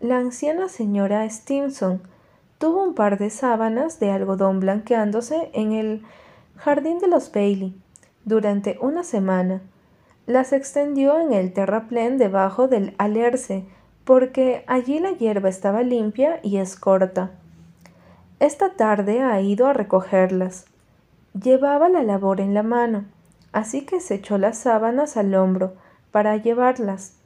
La 0.00 0.18
anciana 0.18 0.68
señora 0.68 1.28
Stimson 1.28 2.02
tuvo 2.58 2.82
un 2.82 2.94
par 2.94 3.18
de 3.18 3.30
sábanas 3.30 4.00
de 4.00 4.10
algodón 4.10 4.58
blanqueándose 4.60 5.50
en 5.52 5.72
el 5.72 6.02
jardín 6.56 6.98
de 6.98 7.08
los 7.08 7.30
Bailey 7.30 7.76
durante 8.24 8.78
una 8.80 9.04
semana. 9.04 9.62
Las 10.26 10.52
extendió 10.52 11.18
en 11.20 11.32
el 11.32 11.52
terraplén 11.52 12.16
debajo 12.16 12.68
del 12.68 12.94
alerce, 12.98 13.64
porque 14.04 14.64
allí 14.66 15.00
la 15.00 15.10
hierba 15.12 15.48
estaba 15.48 15.82
limpia 15.82 16.38
y 16.42 16.58
escorta. 16.58 17.30
Esta 18.38 18.74
tarde 18.74 19.20
ha 19.20 19.40
ido 19.40 19.66
a 19.66 19.72
recogerlas. 19.72 20.66
Llevaba 21.40 21.88
la 21.88 22.02
labor 22.02 22.40
en 22.40 22.54
la 22.54 22.62
mano, 22.62 23.04
así 23.52 23.82
que 23.82 24.00
se 24.00 24.16
echó 24.16 24.38
las 24.38 24.58
sábanas 24.58 25.16
al 25.16 25.34
hombro 25.34 25.74
para 26.12 26.36
llevarlas. 26.36 27.16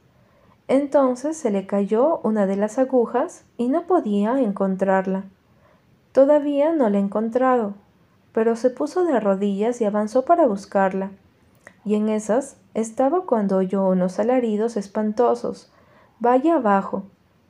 Entonces 0.68 1.36
se 1.36 1.50
le 1.50 1.66
cayó 1.66 2.20
una 2.22 2.46
de 2.46 2.56
las 2.56 2.78
agujas 2.78 3.44
y 3.56 3.68
no 3.68 3.82
podía 3.82 4.40
encontrarla. 4.40 5.24
Todavía 6.12 6.72
no 6.72 6.88
la 6.88 6.98
he 6.98 7.00
encontrado, 7.00 7.74
pero 8.32 8.56
se 8.56 8.70
puso 8.70 9.04
de 9.04 9.20
rodillas 9.20 9.80
y 9.80 9.84
avanzó 9.84 10.24
para 10.24 10.46
buscarla. 10.46 11.10
Y 11.86 11.94
en 11.94 12.08
esas 12.08 12.56
estaba 12.74 13.22
cuando 13.26 13.58
oyó 13.58 13.86
unos 13.86 14.18
alaridos 14.18 14.76
espantosos, 14.76 15.72
valle 16.18 16.50
abajo, 16.50 17.04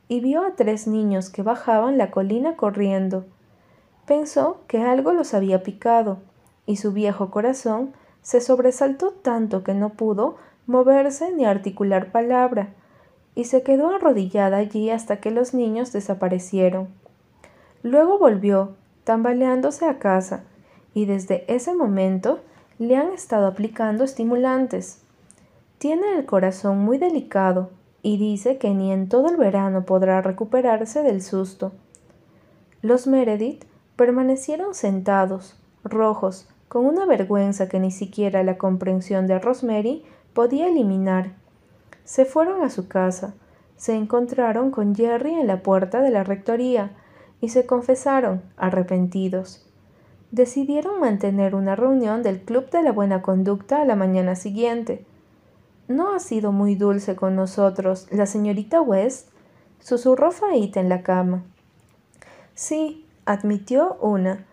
y 0.09 0.21
vio 0.21 0.45
a 0.45 0.55
tres 0.55 0.87
niños 0.87 1.31
que 1.31 1.43
bajaban 1.43 1.97
la 1.97 2.11
colina 2.11 2.55
corriendo. 2.55 3.25
Pensó 4.07 4.61
que 4.69 4.83
algo 4.83 5.13
los 5.13 5.33
había 5.33 5.63
picado, 5.63 6.19
y 6.67 6.77
su 6.77 6.93
viejo 6.93 7.31
corazón 7.31 7.95
se 8.21 8.43
sobresaltó 8.43 9.13
tanto 9.13 9.65
que 9.65 9.73
no 9.73 9.95
pudo 9.95 10.37
moverse 10.67 11.33
ni 11.33 11.47
articular 11.47 12.13
palabra, 12.13 12.75
y 13.35 13.45
se 13.45 13.63
quedó 13.63 13.89
arrodillada 13.89 14.59
allí 14.59 14.91
hasta 14.91 15.17
que 15.17 15.31
los 15.31 15.55
niños 15.55 15.93
desaparecieron. 15.93 16.89
Luego 17.83 18.19
volvió, 18.19 18.75
tambaleándose 19.05 19.87
a 19.87 19.99
casa, 19.99 20.45
y 20.93 21.07
desde 21.07 21.51
ese 21.53 21.75
momento 21.75 22.41
le 22.79 22.97
han 22.97 23.13
estado 23.13 23.47
aplicando 23.47 24.05
estimulantes. 24.05 25.01
Tiene 25.79 26.19
el 26.19 26.27
corazón 26.27 26.79
muy 26.79 26.99
delicado 26.99 27.71
y 28.03 28.19
dice 28.19 28.59
que 28.59 28.71
ni 28.71 28.93
en 28.93 29.09
todo 29.09 29.29
el 29.29 29.37
verano 29.37 29.85
podrá 29.85 30.21
recuperarse 30.23 31.03
del 31.03 31.23
susto. 31.23 31.73
Los 32.83 33.07
Meredith 33.07 33.65
permanecieron 33.97 34.75
sentados, 34.75 35.57
rojos, 35.85 36.49
con 36.69 36.85
una 36.85 37.07
vergüenza 37.07 37.69
que 37.69 37.81
ni 37.81 37.91
siquiera 37.91 38.43
la 38.43 38.59
comprensión 38.59 39.27
de 39.27 39.39
Rosemary 39.39 40.05
podía 40.35 40.69
eliminar. 40.69 41.33
Se 42.05 42.25
fueron 42.25 42.63
a 42.63 42.71
su 42.71 42.89
casa, 42.89 43.35
se 43.77 43.95
encontraron 43.95 44.71
con 44.71 44.95
Jerry 44.95 45.35
en 45.35 45.47
la 45.47 45.63
puerta 45.63 46.01
de 46.01 46.11
la 46.11 46.25
rectoría 46.25 46.93
y 47.41 47.49
se 47.49 47.67
confesaron, 47.67 48.43
arrepentidos. 48.57 49.66
Decidieron 50.31 51.01
mantener 51.01 51.55
una 51.55 51.77
reunión 51.77 52.23
del 52.23 52.41
Club 52.41 52.71
de 52.71 52.83
la 52.83 52.93
Buena 52.93 53.23
Conducta 53.23 53.81
a 53.81 53.85
la 53.85 53.97
mañana 53.97 54.35
siguiente. 54.35 55.05
¿No 55.89 56.15
ha 56.15 56.19
sido 56.19 56.51
muy 56.53 56.75
dulce 56.75 57.15
con 57.15 57.37
nosotros 57.37 58.09
la 58.11 58.27
señorita 58.27 58.81
West? 58.81 59.29
susurró 59.79 60.33
Faita 60.33 60.81
en 60.81 60.89
la 60.89 61.03
cama. 61.03 61.45
Sí, 62.55 63.07
admitió 63.25 63.95
una. 64.01 64.47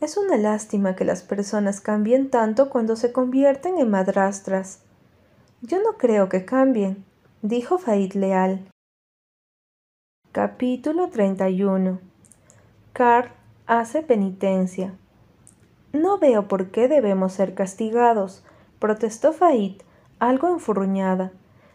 Es 0.00 0.16
una 0.16 0.36
lástima 0.36 0.96
que 0.96 1.04
las 1.04 1.22
personas 1.22 1.80
cambien 1.80 2.30
tanto 2.30 2.70
cuando 2.70 2.96
se 2.96 3.12
convierten 3.12 3.78
en 3.78 3.90
madrastras. 3.90 4.80
Yo 5.62 5.78
no 5.82 5.98
creo 5.98 6.28
que 6.28 6.44
cambien, 6.44 7.04
dijo 7.42 7.78
Faid 7.78 8.14
Leal. 8.14 8.66
Capítulo 10.32 11.10
31 11.10 12.00
Carl 12.94 13.30
hace 13.66 14.02
penitencia. 14.02 14.94
No 15.92 16.18
veo 16.18 16.46
por 16.46 16.70
qué 16.70 16.86
debemos 16.86 17.32
ser 17.32 17.54
castigados, 17.54 18.44
protestó 18.78 19.32
Faid, 19.32 19.82
algo 20.20 20.48
enfurruñada. 20.48 21.32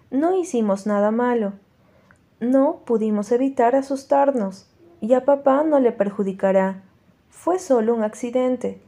No 0.10 0.38
hicimos 0.38 0.88
nada 0.88 1.12
malo. 1.12 1.53
No 2.39 2.81
pudimos 2.86 3.31
evitar 3.31 3.75
asustarnos, 3.75 4.67
y 5.01 5.13
a 5.13 5.25
papá 5.25 5.63
no 5.63 5.79
le 5.79 5.91
perjudicará. 5.91 6.84
Fue 7.29 7.60
solo 7.60 7.93
un 7.93 8.03
accidente. 8.03 8.81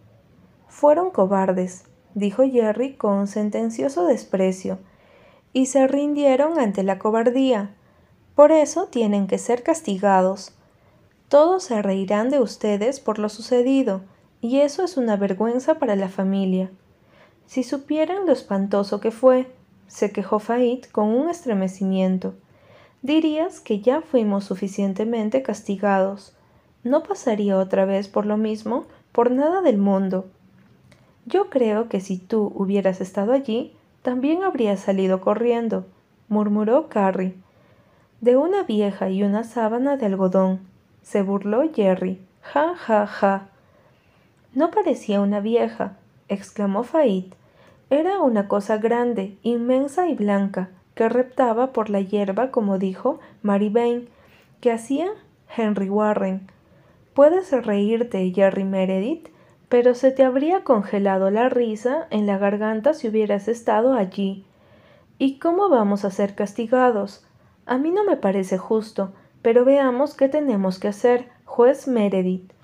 Fueron 0.68 1.12
cobardes, 1.12 1.84
dijo 2.14 2.44
Jerry 2.44 2.96
con 2.96 3.28
sentencioso 3.28 4.06
desprecio, 4.06 4.80
y 5.54 5.66
se 5.66 5.88
rindieron 5.88 6.58
ante 6.60 6.84
la 6.84 7.00
cobardía. 7.00 7.76
Por 8.36 8.52
eso 8.52 8.88
tienen 8.88 9.28
que 9.28 9.38
ser 9.38 9.64
castigados. 9.64 10.56
Todos 11.30 11.64
se 11.64 11.82
reirán 11.82 12.30
de 12.30 12.40
ustedes 12.40 13.00
por 13.00 13.20
lo 13.20 13.28
sucedido, 13.28 14.02
y 14.42 14.60
eso 14.60 14.84
es 14.84 14.98
una 14.98 15.16
vergüenza 15.16 15.80
para 15.80 15.96
la 15.96 16.10
familia. 16.10 16.70
Si 17.46 17.64
supieran 17.64 18.26
lo 18.26 18.34
espantoso 18.34 19.00
que 19.00 19.12
fue, 19.12 19.52
se 19.88 20.12
quejó 20.12 20.40
Fait 20.40 20.92
con 20.92 21.08
un 21.08 21.30
estremecimiento, 21.30 22.36
dirías 23.02 23.60
que 23.60 23.80
ya 23.80 24.02
fuimos 24.02 24.44
suficientemente 24.44 25.42
castigados. 25.42 26.36
No 26.84 27.04
pasaría 27.04 27.58
otra 27.58 27.86
vez 27.86 28.08
por 28.08 28.26
lo 28.26 28.38
mismo 28.38 28.86
por 29.12 29.32
nada 29.32 29.62
del 29.62 29.78
mundo. 29.78 30.28
Yo 31.26 31.50
creo 31.50 31.90
que 31.90 32.00
si 32.00 32.18
tú 32.18 32.52
hubieras 32.56 33.02
estado 33.02 33.34
allí, 33.34 33.74
también 34.02 34.44
habrías 34.44 34.80
salido 34.80 35.22
corriendo, 35.22 35.86
murmuró 36.30 36.88
Carrie. 36.88 37.36
De 38.22 38.38
una 38.38 38.64
vieja 38.64 39.10
y 39.10 39.24
una 39.24 39.44
sábana 39.44 39.98
de 39.98 40.06
algodón, 40.06 40.62
se 41.02 41.22
burló 41.22 41.64
Jerry. 41.74 42.22
Ja, 42.42 42.76
ja, 42.76 43.06
ja. 43.06 43.50
No 44.58 44.72
parecía 44.72 45.22
una 45.22 45.40
vieja, 45.40 45.98
exclamó 46.30 46.82
Fait. 46.82 47.32
Era 47.92 48.22
una 48.22 48.48
cosa 48.48 48.78
grande, 48.78 49.38
inmensa 49.44 50.08
y 50.08 50.16
blanca, 50.16 50.70
que 50.96 51.08
reptaba 51.10 51.74
por 51.74 51.92
la 51.92 52.02
hierba, 52.02 52.50
como 52.50 52.80
dijo 52.80 53.20
Mary 53.44 53.70
Bain, 53.70 54.10
que 54.60 54.72
hacía 54.72 55.10
Henry 55.56 55.92
Warren. 55.92 56.48
Puedes 57.14 57.52
reírte, 57.52 58.32
Jerry 58.34 58.64
Meredith, 58.64 59.28
pero 59.70 59.94
se 59.94 60.10
te 60.10 60.24
habría 60.24 60.64
congelado 60.64 61.30
la 61.30 61.50
risa 61.50 62.08
en 62.10 62.26
la 62.26 62.40
garganta 62.40 62.96
si 62.96 63.10
hubieras 63.10 63.48
estado 63.48 63.94
allí. 63.94 64.44
¿Y 65.20 65.38
cómo 65.38 65.70
vamos 65.70 66.04
a 66.04 66.10
ser 66.10 66.34
castigados? 66.34 67.24
A 67.68 67.78
mí 67.78 67.92
no 67.92 68.04
me 68.04 68.18
parece 68.18 68.58
justo, 68.58 69.14
pero 69.44 69.66
veamos 69.66 70.16
qué 70.16 70.28
tenemos 70.30 70.80
que 70.80 70.88
hacer, 70.88 71.30
juez 71.46 71.88
Meredith. 71.88 72.57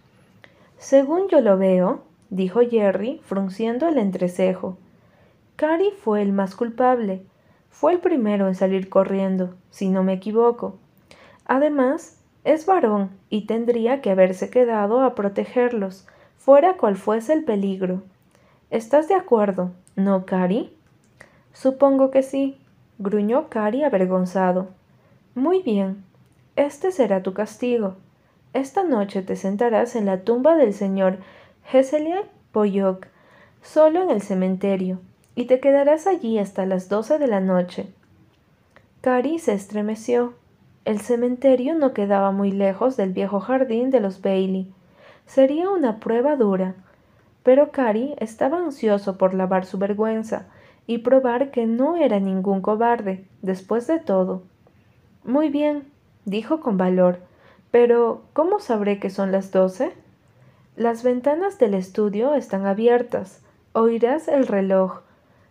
Según 0.83 1.29
yo 1.29 1.39
lo 1.39 1.57
veo, 1.57 2.01
dijo 2.29 2.59
Jerry, 2.59 3.21
frunciendo 3.23 3.87
el 3.87 3.97
entrecejo. 3.97 4.77
Cary 5.55 5.91
fue 5.97 6.21
el 6.21 6.33
más 6.33 6.57
culpable. 6.57 7.21
Fue 7.69 7.93
el 7.93 7.99
primero 7.99 8.49
en 8.49 8.55
salir 8.55 8.89
corriendo, 8.89 9.55
si 9.69 9.87
no 9.87 10.03
me 10.03 10.11
equivoco. 10.11 10.75
Además, 11.45 12.17
es 12.43 12.65
varón 12.65 13.11
y 13.29 13.45
tendría 13.47 14.01
que 14.01 14.11
haberse 14.11 14.49
quedado 14.49 14.99
a 14.99 15.15
protegerlos, 15.15 16.05
fuera 16.37 16.75
cual 16.75 16.97
fuese 16.97 17.31
el 17.31 17.45
peligro. 17.45 18.03
¿Estás 18.69 19.07
de 19.07 19.15
acuerdo, 19.15 19.71
no, 19.95 20.25
Cari? 20.25 20.75
Supongo 21.53 22.11
que 22.11 22.23
sí, 22.23 22.57
gruñó 22.99 23.47
Cari 23.47 23.85
avergonzado. 23.85 24.67
Muy 25.33 25.61
bien, 25.61 26.03
este 26.57 26.91
será 26.91 27.23
tu 27.23 27.33
castigo. 27.33 27.95
Esta 28.53 28.83
noche 28.83 29.23
te 29.23 29.35
sentarás 29.35 29.95
en 29.95 30.05
la 30.05 30.21
tumba 30.21 30.55
del 30.55 30.73
señor 30.73 31.17
Heselier 31.71 32.25
Poyok, 32.51 33.07
solo 33.63 34.03
en 34.03 34.11
el 34.11 34.21
cementerio, 34.21 34.99
y 35.33 35.45
te 35.45 35.59
quedarás 35.59 36.05
allí 36.05 36.37
hasta 36.37 36.67
las 36.67 36.87
doce 36.87 37.17
de 37.17 37.25
la 37.25 37.39
noche. 37.39 37.87
Cari 39.01 39.39
se 39.39 39.53
estremeció. 39.53 40.35
El 40.85 40.99
cementerio 40.99 41.73
no 41.73 41.93
quedaba 41.93 42.31
muy 42.31 42.51
lejos 42.51 42.95
del 42.95 43.11
viejo 43.11 43.39
jardín 43.39 43.89
de 43.89 43.99
los 43.99 44.21
Bailey. 44.21 44.71
Sería 45.25 45.69
una 45.69 45.99
prueba 45.99 46.35
dura, 46.35 46.75
pero 47.41 47.71
Cari 47.71 48.13
estaba 48.19 48.59
ansioso 48.59 49.17
por 49.17 49.33
lavar 49.33 49.65
su 49.65 49.79
vergüenza 49.79 50.45
y 50.85 50.99
probar 50.99 51.49
que 51.49 51.65
no 51.65 51.95
era 51.97 52.19
ningún 52.19 52.61
cobarde, 52.61 53.25
después 53.41 53.87
de 53.87 53.99
todo. 53.99 54.43
Muy 55.23 55.49
bien, 55.49 55.85
dijo 56.25 56.59
con 56.59 56.77
valor, 56.77 57.19
Pero, 57.73 58.21
¿cómo 58.33 58.59
sabré 58.59 58.99
que 58.99 59.09
son 59.09 59.31
las 59.31 59.51
doce? 59.51 59.93
Las 60.75 61.01
ventanas 61.01 61.57
del 61.57 61.73
estudio 61.73 62.35
están 62.35 62.67
abiertas. 62.67 63.41
Oirás 63.73 64.27
el 64.27 64.45
reloj, 64.45 64.99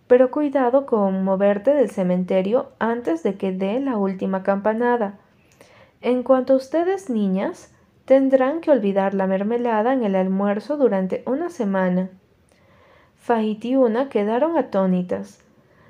pero 0.06 0.30
cuidado 0.30 0.86
con 0.86 1.24
moverte 1.24 1.74
del 1.74 1.90
cementerio 1.90 2.68
antes 2.78 3.24
de 3.24 3.34
que 3.34 3.50
dé 3.50 3.80
la 3.80 3.96
última 3.96 4.44
campanada. 4.44 5.18
En 6.00 6.22
cuanto 6.22 6.52
a 6.52 6.56
ustedes, 6.58 7.10
niñas, 7.10 7.74
tendrán 8.04 8.60
que 8.60 8.70
olvidar 8.70 9.14
la 9.14 9.26
mermelada 9.26 9.92
en 9.92 10.04
el 10.04 10.14
almuerzo 10.14 10.76
durante 10.76 11.24
una 11.26 11.50
semana. 11.50 12.08
Fait 13.16 13.64
y 13.64 13.74
Una 13.74 14.08
quedaron 14.08 14.56
atónitas. 14.56 15.40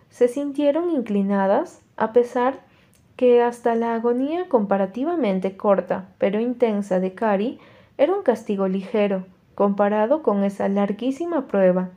Se 0.09 0.29
sintieron 0.29 0.89
inclinadas, 0.93 1.83
a 1.99 2.15
pesar 2.15 2.72
que 3.17 3.43
hasta 3.43 3.75
la 3.75 3.95
agonía 3.95 4.49
comparativamente 4.49 5.57
corta 5.57 6.09
pero 6.19 6.41
intensa 6.41 7.01
de 7.01 7.15
Cari 7.15 7.59
era 7.99 8.15
un 8.15 8.23
castigo 8.23 8.69
ligero 8.69 9.25
comparado 9.55 10.23
con 10.23 10.45
esa 10.45 10.69
larguísima 10.69 11.47
prueba. 11.47 11.91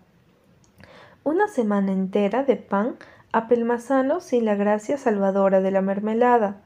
Una 1.24 1.48
semana 1.48 1.91
entera 1.91 2.43
de 2.43 2.57
pan 2.57 2.95
apelmazano 3.31 4.22
sin 4.22 4.45
la 4.45 4.55
gracia 4.55 4.98
salvadora 4.98 5.60
de 5.62 5.72
la 5.72 5.81
mermelada. 5.81 6.62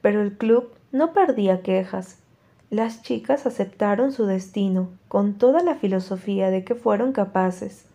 Pero 0.00 0.20
el 0.22 0.36
club 0.36 0.70
no 0.92 1.12
perdía 1.12 1.62
quejas. 1.62 2.18
Las 2.70 3.02
chicas 3.02 3.46
aceptaron 3.46 4.12
su 4.12 4.26
destino 4.26 4.90
con 5.08 5.34
toda 5.34 5.62
la 5.62 5.74
filosofía 5.74 6.50
de 6.50 6.64
que 6.64 6.74
fueron 6.74 7.12
capaces. 7.12 7.86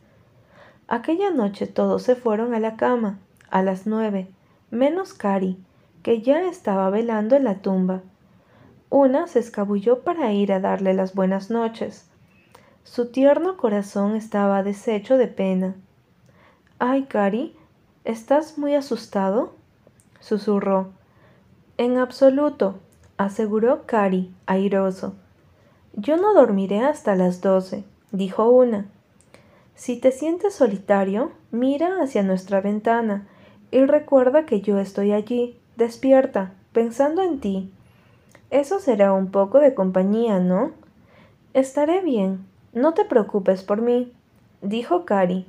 Aquella 0.88 1.31
noche 1.31 1.67
todos 1.67 2.03
se 2.03 2.15
fueron 2.15 2.53
a 2.53 2.59
la 2.59 2.75
cama, 2.75 3.19
a 3.50 3.62
las 3.62 3.88
nueve, 3.88 4.27
menos 4.69 5.13
Cari, 5.13 5.57
que 6.03 6.21
ya 6.21 6.41
estaba 6.43 6.89
velando 6.89 7.36
en 7.36 7.43
la 7.43 7.62
tumba. 7.62 8.01
Una 8.89 9.27
se 9.27 9.39
escabulló 9.39 10.01
para 10.03 10.31
ir 10.31 10.53
a 10.53 10.59
darle 10.59 10.93
las 10.93 11.13
buenas 11.13 11.50
noches. 11.50 12.09
Su 12.83 13.12
tierno 13.12 13.57
corazón 13.57 14.15
estaba 14.15 14.63
deshecho 14.63 15.17
de 15.17 15.27
pena. 15.27 15.75
Ay, 16.79 17.03
Cari, 17.03 17.55
¿estás 18.05 18.57
muy 18.57 18.75
asustado? 18.75 19.55
susurró. 20.19 20.91
En 21.77 21.97
absoluto, 21.97 22.79
aseguró 23.17 23.86
Cari, 23.86 24.33
airoso. 24.45 25.15
Yo 25.93 26.17
no 26.17 26.33
dormiré 26.33 26.79
hasta 26.79 27.15
las 27.15 27.41
doce, 27.41 27.83
dijo 28.12 28.50
una. 28.50 28.86
Si 29.75 30.00
te 30.00 30.12
sientes 30.12 30.55
solitario, 30.55 31.31
mira 31.51 32.01
hacia 32.01 32.24
nuestra 32.24 32.62
ventana 32.62 33.27
y 33.71 33.86
recuerda 33.86 34.45
que 34.45 34.62
yo 34.62 34.79
estoy 34.79 35.12
allí, 35.12 35.57
despierta, 35.75 36.53
pensando 36.71 37.21
en 37.21 37.39
ti. 37.39 37.71
Eso 38.50 38.79
será 38.79 39.13
un 39.13 39.31
poco 39.31 39.59
de 39.59 39.74
compañía, 39.74 40.39
¿no? 40.39 40.71
Estaré 41.53 42.01
bien, 42.01 42.45
no 42.74 42.93
te 42.93 43.05
preocupes 43.05 43.63
por 43.63 43.81
mí, 43.81 44.13
dijo 44.62 45.05
Cari, 45.05 45.45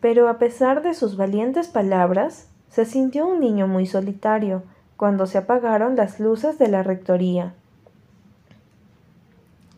pero 0.00 0.28
a 0.28 0.38
pesar 0.38 0.82
de 0.82 0.94
sus 0.94 1.16
valientes 1.16 1.68
palabras, 1.68 2.48
se 2.68 2.84
sintió 2.84 3.26
un 3.26 3.40
niño 3.40 3.66
muy 3.68 3.86
solitario 3.86 4.62
cuando 4.96 5.26
se 5.26 5.38
apagaron 5.38 5.96
las 5.96 6.18
luces 6.20 6.58
de 6.58 6.68
la 6.68 6.82
rectoría. 6.82 7.54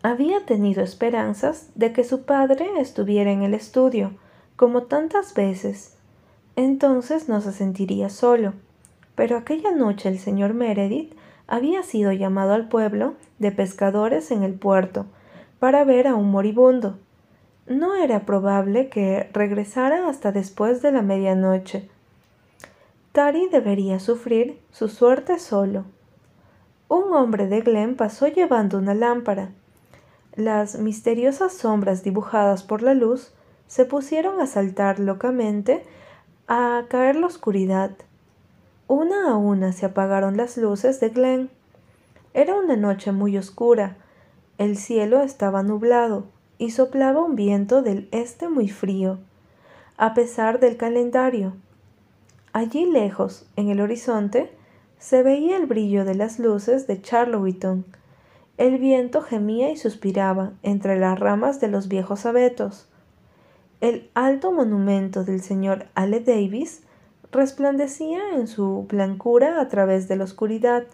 Había 0.03 0.47
tenido 0.47 0.83
esperanzas 0.83 1.69
de 1.75 1.93
que 1.93 2.05
su 2.05 2.23
padre 2.23 2.69
estuviera 2.79 3.33
en 3.33 3.43
el 3.43 3.55
estudio, 3.55 4.13
como 4.55 4.85
tantas 4.85 5.35
veces, 5.35 5.96
entonces 6.57 7.29
no 7.29 7.41
se 7.41 7.53
sentiría 7.53 8.09
solo. 8.09 8.55
Pero 9.15 9.37
aquella 9.37 9.73
noche 9.73 10.09
el 10.09 10.19
señor 10.19 10.55
Meredith 10.55 11.15
había 11.47 11.83
sido 11.83 12.13
llamado 12.13 12.55
al 12.55 12.69
pueblo 12.69 13.15
de 13.39 13.53
pescadores 13.53 14.31
en 14.31 14.43
el 14.43 14.55
puerto 14.55 15.07
para 15.59 15.85
ver 15.85 16.07
a 16.07 16.15
un 16.15 16.31
moribundo. 16.31 16.99
No 17.67 17.95
era 17.95 18.21
probable 18.21 18.89
que 18.89 19.29
regresara 19.33 20.09
hasta 20.09 20.33
después 20.33 20.83
de 20.83 20.93
la 20.93 21.03
medianoche. 21.03 21.89
Tari 23.13 23.49
debería 23.49 23.99
sufrir 23.99 24.61
su 24.71 24.89
suerte 24.89 25.39
solo. 25.39 25.85
Un 26.89 27.13
hombre 27.15 27.49
de 27.49 27.63
Glen 27.63 27.97
pasó 27.97 28.29
llevando 28.29 28.79
una 28.79 28.95
lámpara. 28.95 29.51
Las 30.35 30.79
misteriosas 30.79 31.55
sombras 31.55 32.05
dibujadas 32.05 32.63
por 32.63 32.83
la 32.83 32.95
luz 32.95 33.33
se 33.67 33.85
pusieron 33.85 34.41
a 34.41 34.47
saltar 34.47 35.01
locamente 35.01 35.83
a 36.49 36.85
caer 36.89 37.17
la 37.17 37.27
oscuridad. 37.27 37.91
Una 38.87 39.33
a 39.33 39.37
una 39.37 39.73
se 39.73 39.85
apagaron 39.85 40.37
las 40.37 40.57
luces 40.57 41.01
de 41.01 41.09
Glen. 41.09 41.51
Era 42.35 42.55
una 42.55 42.77
noche 42.77 43.11
muy 43.11 43.37
oscura. 43.37 43.97
El 44.57 44.77
cielo 44.77 45.23
estaba 45.23 45.65
nublado 45.65 46.27
y 46.59 46.71
soplaba 46.71 47.25
un 47.25 47.35
viento 47.35 47.83
del 47.83 48.09
este 48.13 48.49
muy 48.49 48.69
frío, 48.69 49.19
a 49.97 50.15
pesar 50.15 50.61
del 50.61 50.77
calendario. 50.77 51.55
Allí 52.53 52.87
lejos, 52.87 53.47
en 53.57 53.69
el 53.69 53.81
horizonte, 53.81 54.53
se 54.99 55.25
veía 55.25 55.57
el 55.57 55.67
brillo 55.67 56.05
de 56.05 56.15
las 56.15 56.39
luces 56.39 56.87
de 56.87 57.03
Charlottetown. 57.03 57.85
El 58.57 58.79
viento 58.79 59.21
gemía 59.21 59.71
y 59.71 59.77
suspiraba 59.77 60.53
entre 60.63 60.97
las 60.99 61.19
ramas 61.19 61.61
de 61.61 61.69
los 61.69 61.89
viejos 61.89 62.25
abetos. 62.25 62.89
El 63.83 64.09
alto 64.15 64.53
monumento 64.53 65.23
del 65.23 65.43
señor 65.43 65.85
Ale 65.95 66.21
Davis 66.21 66.81
resplandecía 67.31 68.21
en 68.33 68.47
su 68.47 68.87
blancura 68.89 69.61
a 69.61 69.69
través 69.69 70.09
de 70.09 70.17
la 70.17 70.25
oscuridad. 70.25 70.85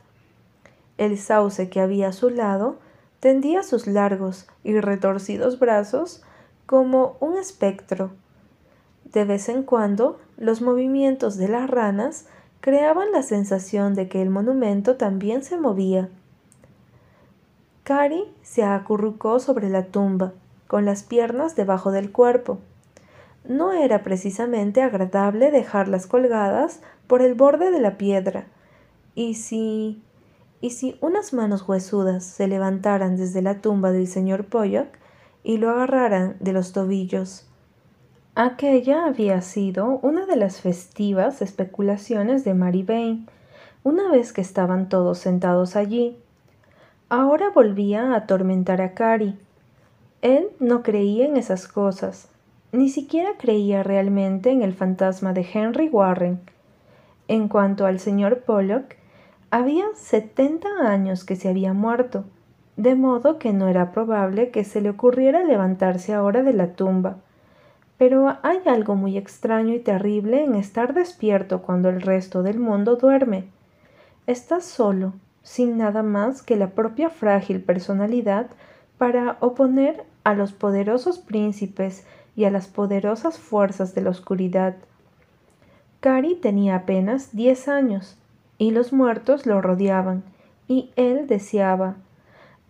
El 0.98 1.16
sauce 1.16 1.70
que 1.70 1.78
había 1.78 2.08
a 2.08 2.12
su 2.12 2.28
lado 2.28 2.78
tendía 3.20 3.62
sus 3.62 3.86
largos 3.86 4.48
y 4.64 4.80
retorcidos 4.80 5.60
brazos 5.60 6.24
como 6.66 7.16
un 7.20 7.36
espectro. 7.36 8.10
De 9.04 9.24
vez 9.24 9.48
en 9.48 9.62
cuando, 9.62 10.18
los 10.36 10.60
movimientos 10.60 11.36
de 11.36 11.46
las 11.46 11.70
ranas 11.70 12.26
creaban 12.60 13.12
la 13.12 13.22
sensación 13.22 13.94
de 13.94 14.08
que 14.08 14.22
el 14.22 14.30
monumento 14.30 14.96
también 14.96 15.44
se 15.44 15.56
movía. 15.56 16.08
Cari 17.84 18.24
se 18.42 18.64
acurrucó 18.64 19.38
sobre 19.38 19.68
la 19.68 19.84
tumba, 19.86 20.32
con 20.66 20.84
las 20.84 21.04
piernas 21.04 21.54
debajo 21.54 21.92
del 21.92 22.10
cuerpo 22.10 22.58
no 23.44 23.72
era 23.72 24.02
precisamente 24.02 24.82
agradable 24.82 25.50
dejarlas 25.50 26.06
colgadas 26.06 26.80
por 27.06 27.22
el 27.22 27.34
borde 27.34 27.70
de 27.70 27.80
la 27.80 27.98
piedra, 27.98 28.46
y 29.14 29.34
si 29.34 30.02
y 30.62 30.70
si 30.70 30.96
unas 31.00 31.32
manos 31.32 31.68
huesudas 31.68 32.24
se 32.24 32.46
levantaran 32.46 33.16
desde 33.16 33.42
la 33.42 33.60
tumba 33.60 33.90
del 33.90 34.06
señor 34.06 34.46
Pollock 34.46 34.86
y 35.42 35.58
lo 35.58 35.70
agarraran 35.70 36.36
de 36.38 36.52
los 36.52 36.72
tobillos. 36.72 37.46
Aquella 38.36 39.04
había 39.06 39.42
sido 39.42 39.98
una 40.02 40.24
de 40.24 40.36
las 40.36 40.60
festivas 40.60 41.42
especulaciones 41.42 42.44
de 42.44 42.54
Mary 42.54 43.26
una 43.82 44.10
vez 44.10 44.32
que 44.32 44.40
estaban 44.40 44.88
todos 44.88 45.18
sentados 45.18 45.74
allí. 45.74 46.16
Ahora 47.08 47.50
volvía 47.50 48.12
a 48.12 48.16
atormentar 48.16 48.80
a 48.80 48.94
Cari. 48.94 49.36
Él 50.22 50.48
no 50.60 50.84
creía 50.84 51.26
en 51.26 51.36
esas 51.36 51.66
cosas, 51.66 52.28
ni 52.72 52.88
siquiera 52.88 53.32
creía 53.38 53.82
realmente 53.82 54.50
en 54.50 54.62
el 54.62 54.72
fantasma 54.72 55.34
de 55.34 55.46
Henry 55.52 55.88
Warren. 55.90 56.40
En 57.28 57.48
cuanto 57.48 57.84
al 57.84 58.00
señor 58.00 58.40
Pollock, 58.40 58.96
había 59.50 59.84
setenta 59.94 60.68
años 60.80 61.24
que 61.24 61.36
se 61.36 61.50
había 61.50 61.74
muerto, 61.74 62.24
de 62.76 62.94
modo 62.94 63.38
que 63.38 63.52
no 63.52 63.68
era 63.68 63.92
probable 63.92 64.50
que 64.50 64.64
se 64.64 64.80
le 64.80 64.88
ocurriera 64.88 65.44
levantarse 65.44 66.14
ahora 66.14 66.42
de 66.42 66.54
la 66.54 66.72
tumba. 66.72 67.18
Pero 67.98 68.38
hay 68.42 68.60
algo 68.64 68.94
muy 68.94 69.18
extraño 69.18 69.74
y 69.74 69.78
terrible 69.78 70.42
en 70.42 70.54
estar 70.54 70.94
despierto 70.94 71.60
cuando 71.60 71.90
el 71.90 72.00
resto 72.00 72.42
del 72.42 72.58
mundo 72.58 72.96
duerme. 72.96 73.44
Estás 74.26 74.64
solo, 74.64 75.12
sin 75.42 75.76
nada 75.76 76.02
más 76.02 76.42
que 76.42 76.56
la 76.56 76.70
propia 76.70 77.10
frágil 77.10 77.60
personalidad 77.60 78.46
para 78.96 79.36
oponer 79.40 80.04
a 80.24 80.34
los 80.34 80.52
poderosos 80.52 81.18
príncipes 81.18 82.06
y 82.36 82.44
a 82.44 82.50
las 82.50 82.66
poderosas 82.66 83.38
fuerzas 83.38 83.94
de 83.94 84.02
la 84.02 84.10
oscuridad. 84.10 84.76
Cari 86.00 86.34
tenía 86.34 86.76
apenas 86.76 87.34
diez 87.34 87.68
años, 87.68 88.16
y 88.58 88.70
los 88.70 88.92
muertos 88.92 89.46
lo 89.46 89.60
rodeaban, 89.60 90.24
y 90.68 90.90
él 90.96 91.26
deseaba, 91.26 91.96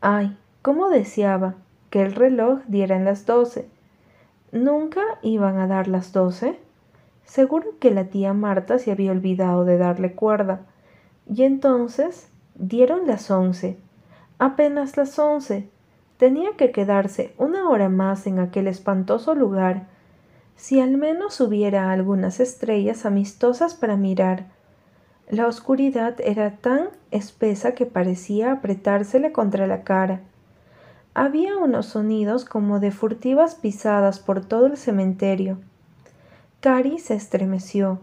ay, 0.00 0.36
cómo 0.62 0.88
deseaba, 0.88 1.54
que 1.90 2.02
el 2.02 2.14
reloj 2.14 2.60
diera 2.66 2.96
en 2.96 3.04
las 3.04 3.26
doce. 3.26 3.68
¿Nunca 4.50 5.02
iban 5.22 5.58
a 5.58 5.66
dar 5.66 5.88
las 5.88 6.12
doce? 6.12 6.58
Seguro 7.24 7.78
que 7.78 7.90
la 7.90 8.04
tía 8.04 8.32
Marta 8.32 8.78
se 8.78 8.90
había 8.90 9.12
olvidado 9.12 9.64
de 9.64 9.78
darle 9.78 10.12
cuerda. 10.12 10.60
Y 11.26 11.44
entonces 11.44 12.28
dieron 12.54 13.06
las 13.06 13.30
once, 13.30 13.78
apenas 14.38 14.96
las 14.96 15.18
once, 15.18 15.68
Tenía 16.22 16.52
que 16.56 16.70
quedarse 16.70 17.34
una 17.36 17.68
hora 17.68 17.88
más 17.88 18.28
en 18.28 18.38
aquel 18.38 18.68
espantoso 18.68 19.34
lugar, 19.34 19.88
si 20.54 20.80
al 20.80 20.96
menos 20.96 21.40
hubiera 21.40 21.90
algunas 21.90 22.38
estrellas 22.38 23.04
amistosas 23.04 23.74
para 23.74 23.96
mirar. 23.96 24.44
La 25.28 25.48
oscuridad 25.48 26.14
era 26.20 26.58
tan 26.58 26.90
espesa 27.10 27.72
que 27.72 27.86
parecía 27.86 28.52
apretársele 28.52 29.32
contra 29.32 29.66
la 29.66 29.82
cara. 29.82 30.20
Había 31.12 31.56
unos 31.56 31.86
sonidos 31.86 32.44
como 32.44 32.78
de 32.78 32.92
furtivas 32.92 33.56
pisadas 33.56 34.20
por 34.20 34.44
todo 34.44 34.66
el 34.66 34.76
cementerio. 34.76 35.58
Cari 36.60 37.00
se 37.00 37.14
estremeció, 37.14 37.98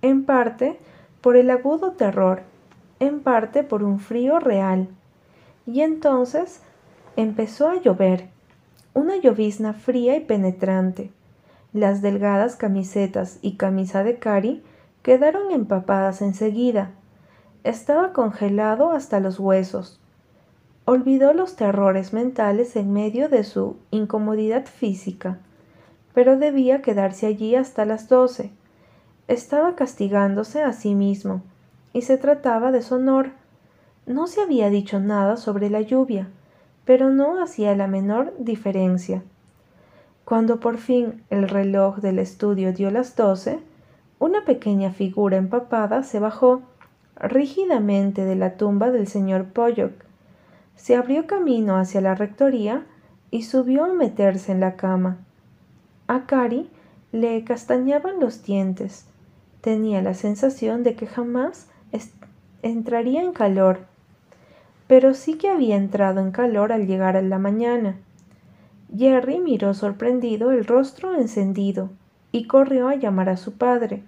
en 0.00 0.24
parte 0.24 0.78
por 1.20 1.36
el 1.36 1.50
agudo 1.50 1.90
terror, 1.90 2.40
en 2.98 3.20
parte 3.20 3.62
por 3.62 3.82
un 3.82 4.00
frío 4.00 4.40
real. 4.40 4.88
Y 5.66 5.82
entonces 5.82 6.62
empezó 7.18 7.68
a 7.68 7.80
llover, 7.80 8.28
una 8.94 9.16
llovizna 9.16 9.72
fría 9.72 10.14
y 10.14 10.20
penetrante. 10.20 11.10
Las 11.72 12.00
delgadas 12.00 12.54
camisetas 12.54 13.40
y 13.42 13.56
camisa 13.56 14.04
de 14.04 14.20
Cari 14.20 14.62
quedaron 15.02 15.50
empapadas 15.50 16.22
enseguida. 16.22 16.92
Estaba 17.64 18.12
congelado 18.12 18.92
hasta 18.92 19.18
los 19.18 19.40
huesos. 19.40 20.00
Olvidó 20.84 21.32
los 21.32 21.56
terrores 21.56 22.12
mentales 22.12 22.76
en 22.76 22.92
medio 22.92 23.28
de 23.28 23.42
su 23.42 23.74
incomodidad 23.90 24.66
física, 24.66 25.38
pero 26.14 26.38
debía 26.38 26.82
quedarse 26.82 27.26
allí 27.26 27.56
hasta 27.56 27.84
las 27.84 28.08
doce. 28.08 28.52
Estaba 29.26 29.74
castigándose 29.74 30.62
a 30.62 30.72
sí 30.72 30.94
mismo, 30.94 31.42
y 31.92 32.02
se 32.02 32.16
trataba 32.16 32.70
de 32.70 32.80
su 32.80 32.94
honor. 32.94 33.32
No 34.06 34.28
se 34.28 34.40
había 34.40 34.70
dicho 34.70 35.00
nada 35.00 35.36
sobre 35.36 35.68
la 35.68 35.80
lluvia, 35.80 36.28
pero 36.88 37.10
no 37.10 37.42
hacía 37.42 37.76
la 37.76 37.86
menor 37.86 38.32
diferencia. 38.38 39.22
Cuando 40.24 40.58
por 40.58 40.78
fin 40.78 41.22
el 41.28 41.46
reloj 41.46 41.98
del 41.98 42.18
estudio 42.18 42.72
dio 42.72 42.90
las 42.90 43.14
doce, 43.14 43.58
una 44.18 44.46
pequeña 44.46 44.90
figura 44.90 45.36
empapada 45.36 46.02
se 46.02 46.18
bajó 46.18 46.62
rígidamente 47.16 48.24
de 48.24 48.36
la 48.36 48.56
tumba 48.56 48.90
del 48.90 49.06
señor 49.06 49.48
Pollock, 49.48 49.92
se 50.76 50.96
abrió 50.96 51.26
camino 51.26 51.76
hacia 51.76 52.00
la 52.00 52.14
rectoría 52.14 52.86
y 53.30 53.42
subió 53.42 53.84
a 53.84 53.92
meterse 53.92 54.52
en 54.52 54.60
la 54.60 54.76
cama. 54.76 55.18
A 56.06 56.24
Cari 56.24 56.70
le 57.12 57.44
castañaban 57.44 58.18
los 58.18 58.42
dientes. 58.44 59.04
Tenía 59.60 60.00
la 60.00 60.14
sensación 60.14 60.84
de 60.84 60.94
que 60.94 61.06
jamás 61.06 61.68
entraría 62.62 63.20
en 63.20 63.34
calor, 63.34 63.87
pero 64.88 65.14
sí 65.14 65.34
que 65.34 65.50
había 65.50 65.76
entrado 65.76 66.20
en 66.20 66.32
calor 66.32 66.72
al 66.72 66.88
llegar 66.88 67.16
a 67.16 67.22
la 67.22 67.38
mañana. 67.38 67.96
Jerry 68.96 69.38
miró 69.38 69.74
sorprendido 69.74 70.50
el 70.50 70.64
rostro 70.64 71.14
encendido 71.14 71.90
y 72.32 72.46
corrió 72.46 72.88
a 72.88 72.96
llamar 72.96 73.28
a 73.28 73.36
su 73.36 73.52
padre. 73.52 74.02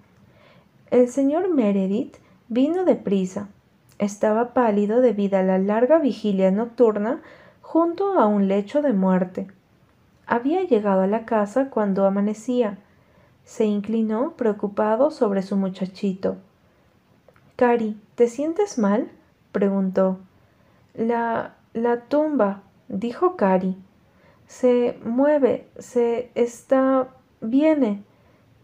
El 0.90 1.08
señor 1.08 1.54
Meredith 1.54 2.16
vino 2.48 2.84
deprisa. 2.84 3.48
Estaba 3.98 4.54
pálido 4.54 5.02
debido 5.02 5.38
a 5.38 5.42
la 5.42 5.58
larga 5.58 5.98
vigilia 5.98 6.50
nocturna 6.50 7.20
junto 7.60 8.18
a 8.18 8.26
un 8.26 8.48
lecho 8.48 8.80
de 8.80 8.94
muerte. 8.94 9.48
Había 10.26 10.62
llegado 10.62 11.02
a 11.02 11.06
la 11.06 11.26
casa 11.26 11.68
cuando 11.68 12.06
amanecía. 12.06 12.78
Se 13.44 13.66
inclinó 13.66 14.32
preocupado 14.32 15.10
sobre 15.10 15.42
su 15.42 15.56
muchachito. 15.56 16.38
Cari, 17.56 18.00
¿te 18.14 18.28
sientes 18.28 18.78
mal? 18.78 19.10
preguntó. 19.52 20.18
La. 20.94 21.54
la 21.72 22.00
tumba, 22.02 22.62
dijo 22.88 23.36
Cari. 23.36 23.76
Se 24.46 24.98
mueve, 25.04 25.68
se 25.78 26.30
está. 26.34 27.08
viene. 27.40 28.02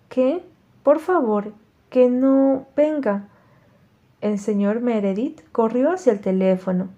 ¿Qué? 0.08 0.42
Por 0.82 0.98
favor, 0.98 1.52
que 1.90 2.08
no 2.10 2.66
venga. 2.76 3.28
El 4.20 4.38
señor 4.38 4.80
Meredith 4.80 5.40
corrió 5.52 5.92
hacia 5.92 6.12
el 6.12 6.20
teléfono. 6.20 6.88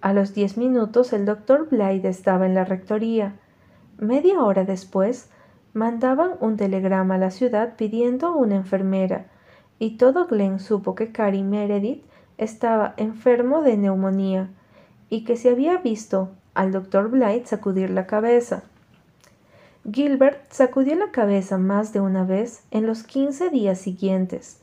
A 0.00 0.12
los 0.12 0.34
diez 0.34 0.56
minutos 0.56 1.12
el 1.12 1.26
doctor 1.26 1.68
Blythe 1.68 2.08
estaba 2.08 2.46
en 2.46 2.54
la 2.54 2.64
rectoría. 2.64 3.36
Media 3.98 4.42
hora 4.42 4.64
después, 4.64 5.30
mandaban 5.74 6.32
un 6.40 6.56
telegrama 6.56 7.14
a 7.14 7.18
la 7.18 7.30
ciudad 7.30 7.74
pidiendo 7.76 8.34
una 8.34 8.56
enfermera, 8.56 9.26
y 9.78 9.96
todo 9.96 10.26
Glen 10.26 10.58
supo 10.58 10.94
que 10.94 11.12
Carrie 11.12 11.44
Meredith 11.44 12.04
estaba 12.36 12.94
enfermo 12.96 13.62
de 13.62 13.76
neumonía 13.76 14.50
y 15.12 15.24
que 15.24 15.36
se 15.36 15.50
había 15.50 15.76
visto 15.76 16.30
al 16.54 16.72
doctor 16.72 17.10
Blythe 17.10 17.46
sacudir 17.46 17.90
la 17.90 18.06
cabeza. 18.06 18.62
Gilbert 19.84 20.50
sacudió 20.50 20.94
la 20.94 21.10
cabeza 21.10 21.58
más 21.58 21.92
de 21.92 22.00
una 22.00 22.24
vez 22.24 22.62
en 22.70 22.86
los 22.86 23.02
quince 23.02 23.50
días 23.50 23.76
siguientes. 23.78 24.62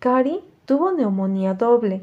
Carrie 0.00 0.42
tuvo 0.64 0.90
neumonía 0.90 1.54
doble. 1.54 2.02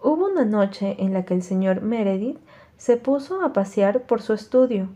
Hubo 0.00 0.26
una 0.26 0.44
noche 0.44 0.94
en 1.00 1.12
la 1.12 1.24
que 1.24 1.34
el 1.34 1.42
señor 1.42 1.80
Meredith 1.80 2.38
se 2.76 2.96
puso 2.96 3.42
a 3.42 3.52
pasear 3.52 4.02
por 4.02 4.22
su 4.22 4.32
estudio, 4.32 4.88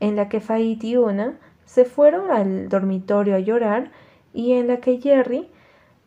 en 0.00 0.16
la 0.16 0.28
que 0.28 0.40
Fait 0.40 0.84
y 0.84 0.98
Una 0.98 1.38
se 1.64 1.86
fueron 1.86 2.30
al 2.30 2.68
dormitorio 2.68 3.34
a 3.36 3.38
llorar 3.38 3.90
y 4.34 4.52
en 4.52 4.68
la 4.68 4.80
que 4.80 5.00
Jerry, 5.00 5.48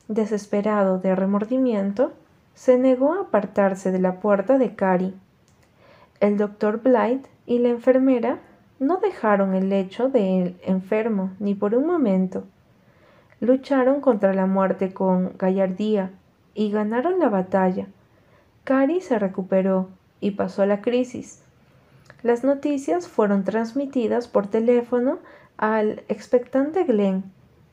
desesperado 0.08 1.00
de 1.00 1.16
remordimiento, 1.16 2.12
se 2.54 2.78
negó 2.78 3.14
a 3.14 3.22
apartarse 3.22 3.92
de 3.92 3.98
la 3.98 4.20
puerta 4.20 4.60
de 4.60 4.76
Carrie. 4.76 5.16
El 6.22 6.38
doctor 6.38 6.84
Blythe 6.84 7.28
y 7.48 7.58
la 7.58 7.70
enfermera 7.70 8.42
no 8.78 8.98
dejaron 8.98 9.56
el 9.56 9.70
lecho 9.70 10.08
del 10.08 10.56
enfermo 10.62 11.32
ni 11.40 11.56
por 11.56 11.74
un 11.74 11.88
momento. 11.88 12.44
Lucharon 13.40 14.02
contra 14.02 14.32
la 14.36 14.46
muerte 14.46 14.94
con 14.94 15.34
gallardía 15.40 16.12
y 16.54 16.70
ganaron 16.70 17.18
la 17.18 17.30
batalla. 17.30 17.88
Cari 18.66 19.02
se 19.02 19.18
recuperó 19.18 19.90
y 20.20 20.32
pasó 20.32 20.64
la 20.68 20.82
crisis. 20.82 21.42
Las 22.22 22.44
noticias 22.44 23.08
fueron 23.08 23.44
transmitidas 23.44 24.28
por 24.28 24.46
teléfono 24.46 25.18
al 25.58 26.04
expectante 26.08 26.84
Glenn 26.84 27.24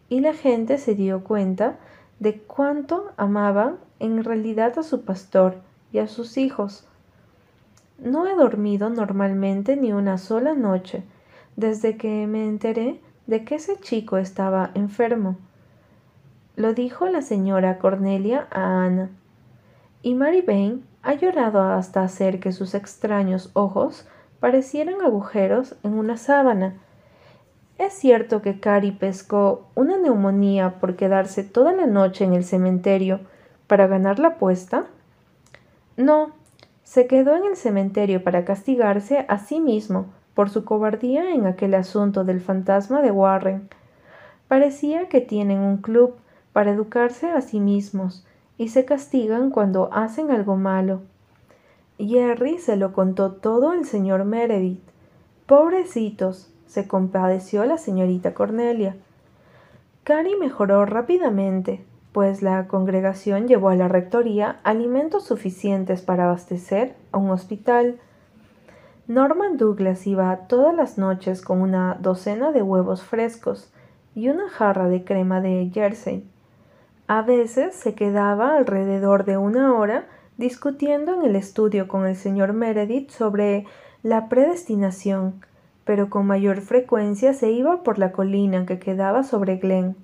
y 0.09 0.21
la 0.21 0.33
gente 0.33 0.79
se 0.79 0.95
dio 0.95 1.23
cuenta 1.23 1.77
de 2.19 2.39
cuánto 2.39 3.13
amaban 3.19 3.77
en 3.99 4.25
realidad 4.25 4.79
a 4.79 4.83
su 4.83 5.05
pastor 5.05 5.57
y 5.93 5.99
a 5.99 6.07
sus 6.07 6.39
hijos. 6.39 6.88
No 7.99 8.27
he 8.27 8.35
dormido 8.37 8.91
normalmente 8.91 9.77
ni 9.77 9.93
una 9.93 10.19
sola 10.19 10.55
noche 10.55 11.03
desde 11.57 11.97
que 11.97 12.27
me 12.29 12.47
enteré 12.47 13.01
de 13.27 13.45
que 13.45 13.57
ese 13.57 13.77
chico 13.79 14.17
estaba 14.17 14.71
enfermo. 14.75 15.37
Lo 16.55 16.75
dijo 16.75 17.07
la 17.09 17.23
señora 17.23 17.79
Cornelia 17.79 18.47
a 18.51 18.85
Ana. 18.85 19.11
Y 20.03 20.15
Mary 20.15 20.43
Bain 20.43 20.85
ha 21.03 21.15
llorado 21.15 21.61
hasta 21.61 22.03
hacer 22.03 22.39
que 22.39 22.53
sus 22.53 22.75
extraños 22.75 23.51
ojos 23.55 24.07
parecieran 24.41 25.03
agujeros 25.03 25.77
en 25.83 25.95
una 25.95 26.17
sábana. 26.17 26.75
¿Es 27.79 27.93
cierto 27.93 28.43
que 28.43 28.61
Carrie 28.61 28.93
pescó 28.93 29.69
una 29.75 29.99
neumonía 29.99 30.79
por 30.81 30.97
quedarse 30.97 31.45
toda 31.45 31.73
la 31.73 31.87
noche 31.87 32.25
en 32.25 32.35
el 32.35 32.45
cementerio 32.45 33.21
para 33.67 33.87
ganar 33.87 34.19
la 34.19 34.29
apuesta? 34.29 34.87
No, 35.97 36.33
se 36.89 37.07
quedó 37.07 37.37
en 37.37 37.45
el 37.45 37.55
cementerio 37.55 38.25
para 38.25 38.47
castigarse 38.47 39.27
a 39.29 39.39
sí 39.39 39.61
mismo 39.61 40.07
por 40.33 40.49
su 40.49 40.65
cobardía 40.65 41.35
en 41.35 41.45
aquel 41.45 41.75
asunto 41.75 42.25
del 42.25 42.41
fantasma 42.41 43.03
de 43.03 43.11
Warren. 43.11 43.69
Parecía 44.49 45.11
que 45.11 45.21
tienen 45.21 45.59
un 45.59 45.77
club 45.83 46.15
para 46.55 46.71
educarse 46.71 47.31
a 47.31 47.43
sí 47.43 47.61
mismos 47.61 48.27
y 48.57 48.69
se 48.71 48.87
castigan 48.87 49.51
cuando 49.51 49.93
hacen 49.93 50.31
algo 50.31 50.57
malo. 50.57 51.03
Jerry 51.99 52.57
se 52.57 52.77
lo 52.77 52.95
contó 52.95 53.33
todo 53.33 53.69
al 53.69 53.85
señor 53.85 54.25
Meredith. 54.25 54.81
Pobrecitos, 55.45 56.51
se 56.67 56.89
compadeció 56.89 57.67
la 57.67 57.77
señorita 57.77 58.33
Cornelia. 58.33 58.97
Cari 60.05 60.37
mejoró 60.37 60.87
rápidamente, 60.87 61.85
pues 62.19 62.43
la 62.43 62.67
congregación 62.67 63.47
llevó 63.47 63.69
a 63.69 63.77
la 63.77 63.87
rectoría 63.87 64.59
alimentos 64.65 65.25
suficientes 65.25 66.03
para 66.03 66.25
abastecer 66.25 66.97
a 67.13 67.19
un 67.19 67.31
hospital. 67.31 68.01
Norman 69.07 69.57
Douglas 69.57 70.05
iba 70.05 70.37
todas 70.49 70.75
las 70.75 70.99
noches 70.99 71.43
con 71.43 71.61
una 71.61 71.97
docena 72.01 72.51
de 72.51 72.61
huevos 72.61 73.05
frescos 73.05 73.73
y 74.17 74.31
una 74.31 74.49
jarra 74.49 74.89
de 74.89 75.05
crema 75.05 75.41
de 75.41 75.71
Jersey. 75.73 76.29
A 77.07 77.23
veces 77.23 77.77
se 77.77 77.95
quedaba 77.95 78.57
alrededor 78.57 79.25
de 79.25 79.37
una 79.37 79.75
hora 79.75 80.09
discutiendo 80.39 81.15
en 81.15 81.25
el 81.25 81.37
estudio 81.37 81.87
con 81.87 82.05
el 82.05 82.17
señor 82.17 82.53
Meredith 82.53 83.11
sobre 83.11 83.65
la 84.03 84.29
predestinación, 84.29 85.41
pero 85.85 86.11
con 86.11 86.27
mayor 86.27 86.63
frecuencia 86.63 87.33
se 87.33 87.53
iba 87.53 87.85
por 87.85 88.01
la 88.01 88.11
colina 88.11 88.67
que 88.67 88.81
quedaba 88.81 89.23
sobre 89.23 89.59
Glen. 89.59 89.95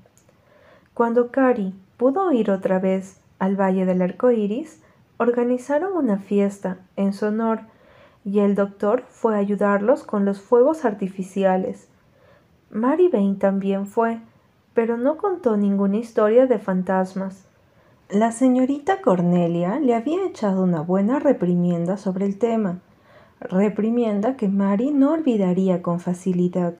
Cuando 0.94 1.32
Cari 1.32 1.74
pudo 1.96 2.32
ir 2.32 2.50
otra 2.50 2.78
vez 2.78 3.20
al 3.38 3.56
Valle 3.56 3.86
del 3.86 4.02
Arco 4.02 4.30
Iris, 4.30 4.80
organizaron 5.16 5.96
una 5.96 6.18
fiesta 6.18 6.78
en 6.96 7.12
su 7.12 7.26
honor 7.26 7.60
y 8.24 8.40
el 8.40 8.54
doctor 8.54 9.04
fue 9.08 9.34
a 9.34 9.38
ayudarlos 9.38 10.02
con 10.02 10.24
los 10.24 10.40
fuegos 10.40 10.84
artificiales. 10.84 11.88
Mary 12.70 13.08
Bain 13.08 13.38
también 13.38 13.86
fue, 13.86 14.20
pero 14.72 14.96
no 14.96 15.16
contó 15.16 15.56
ninguna 15.56 15.98
historia 15.98 16.46
de 16.46 16.58
fantasmas. 16.58 17.46
La 18.10 18.32
señorita 18.32 19.00
Cornelia 19.00 19.78
le 19.78 19.94
había 19.94 20.26
echado 20.26 20.62
una 20.62 20.80
buena 20.80 21.18
reprimienda 21.18 21.96
sobre 21.96 22.26
el 22.26 22.38
tema, 22.38 22.80
reprimienda 23.40 24.36
que 24.36 24.48
Mary 24.48 24.90
no 24.90 25.12
olvidaría 25.12 25.82
con 25.82 26.00
facilidad. 26.00 26.76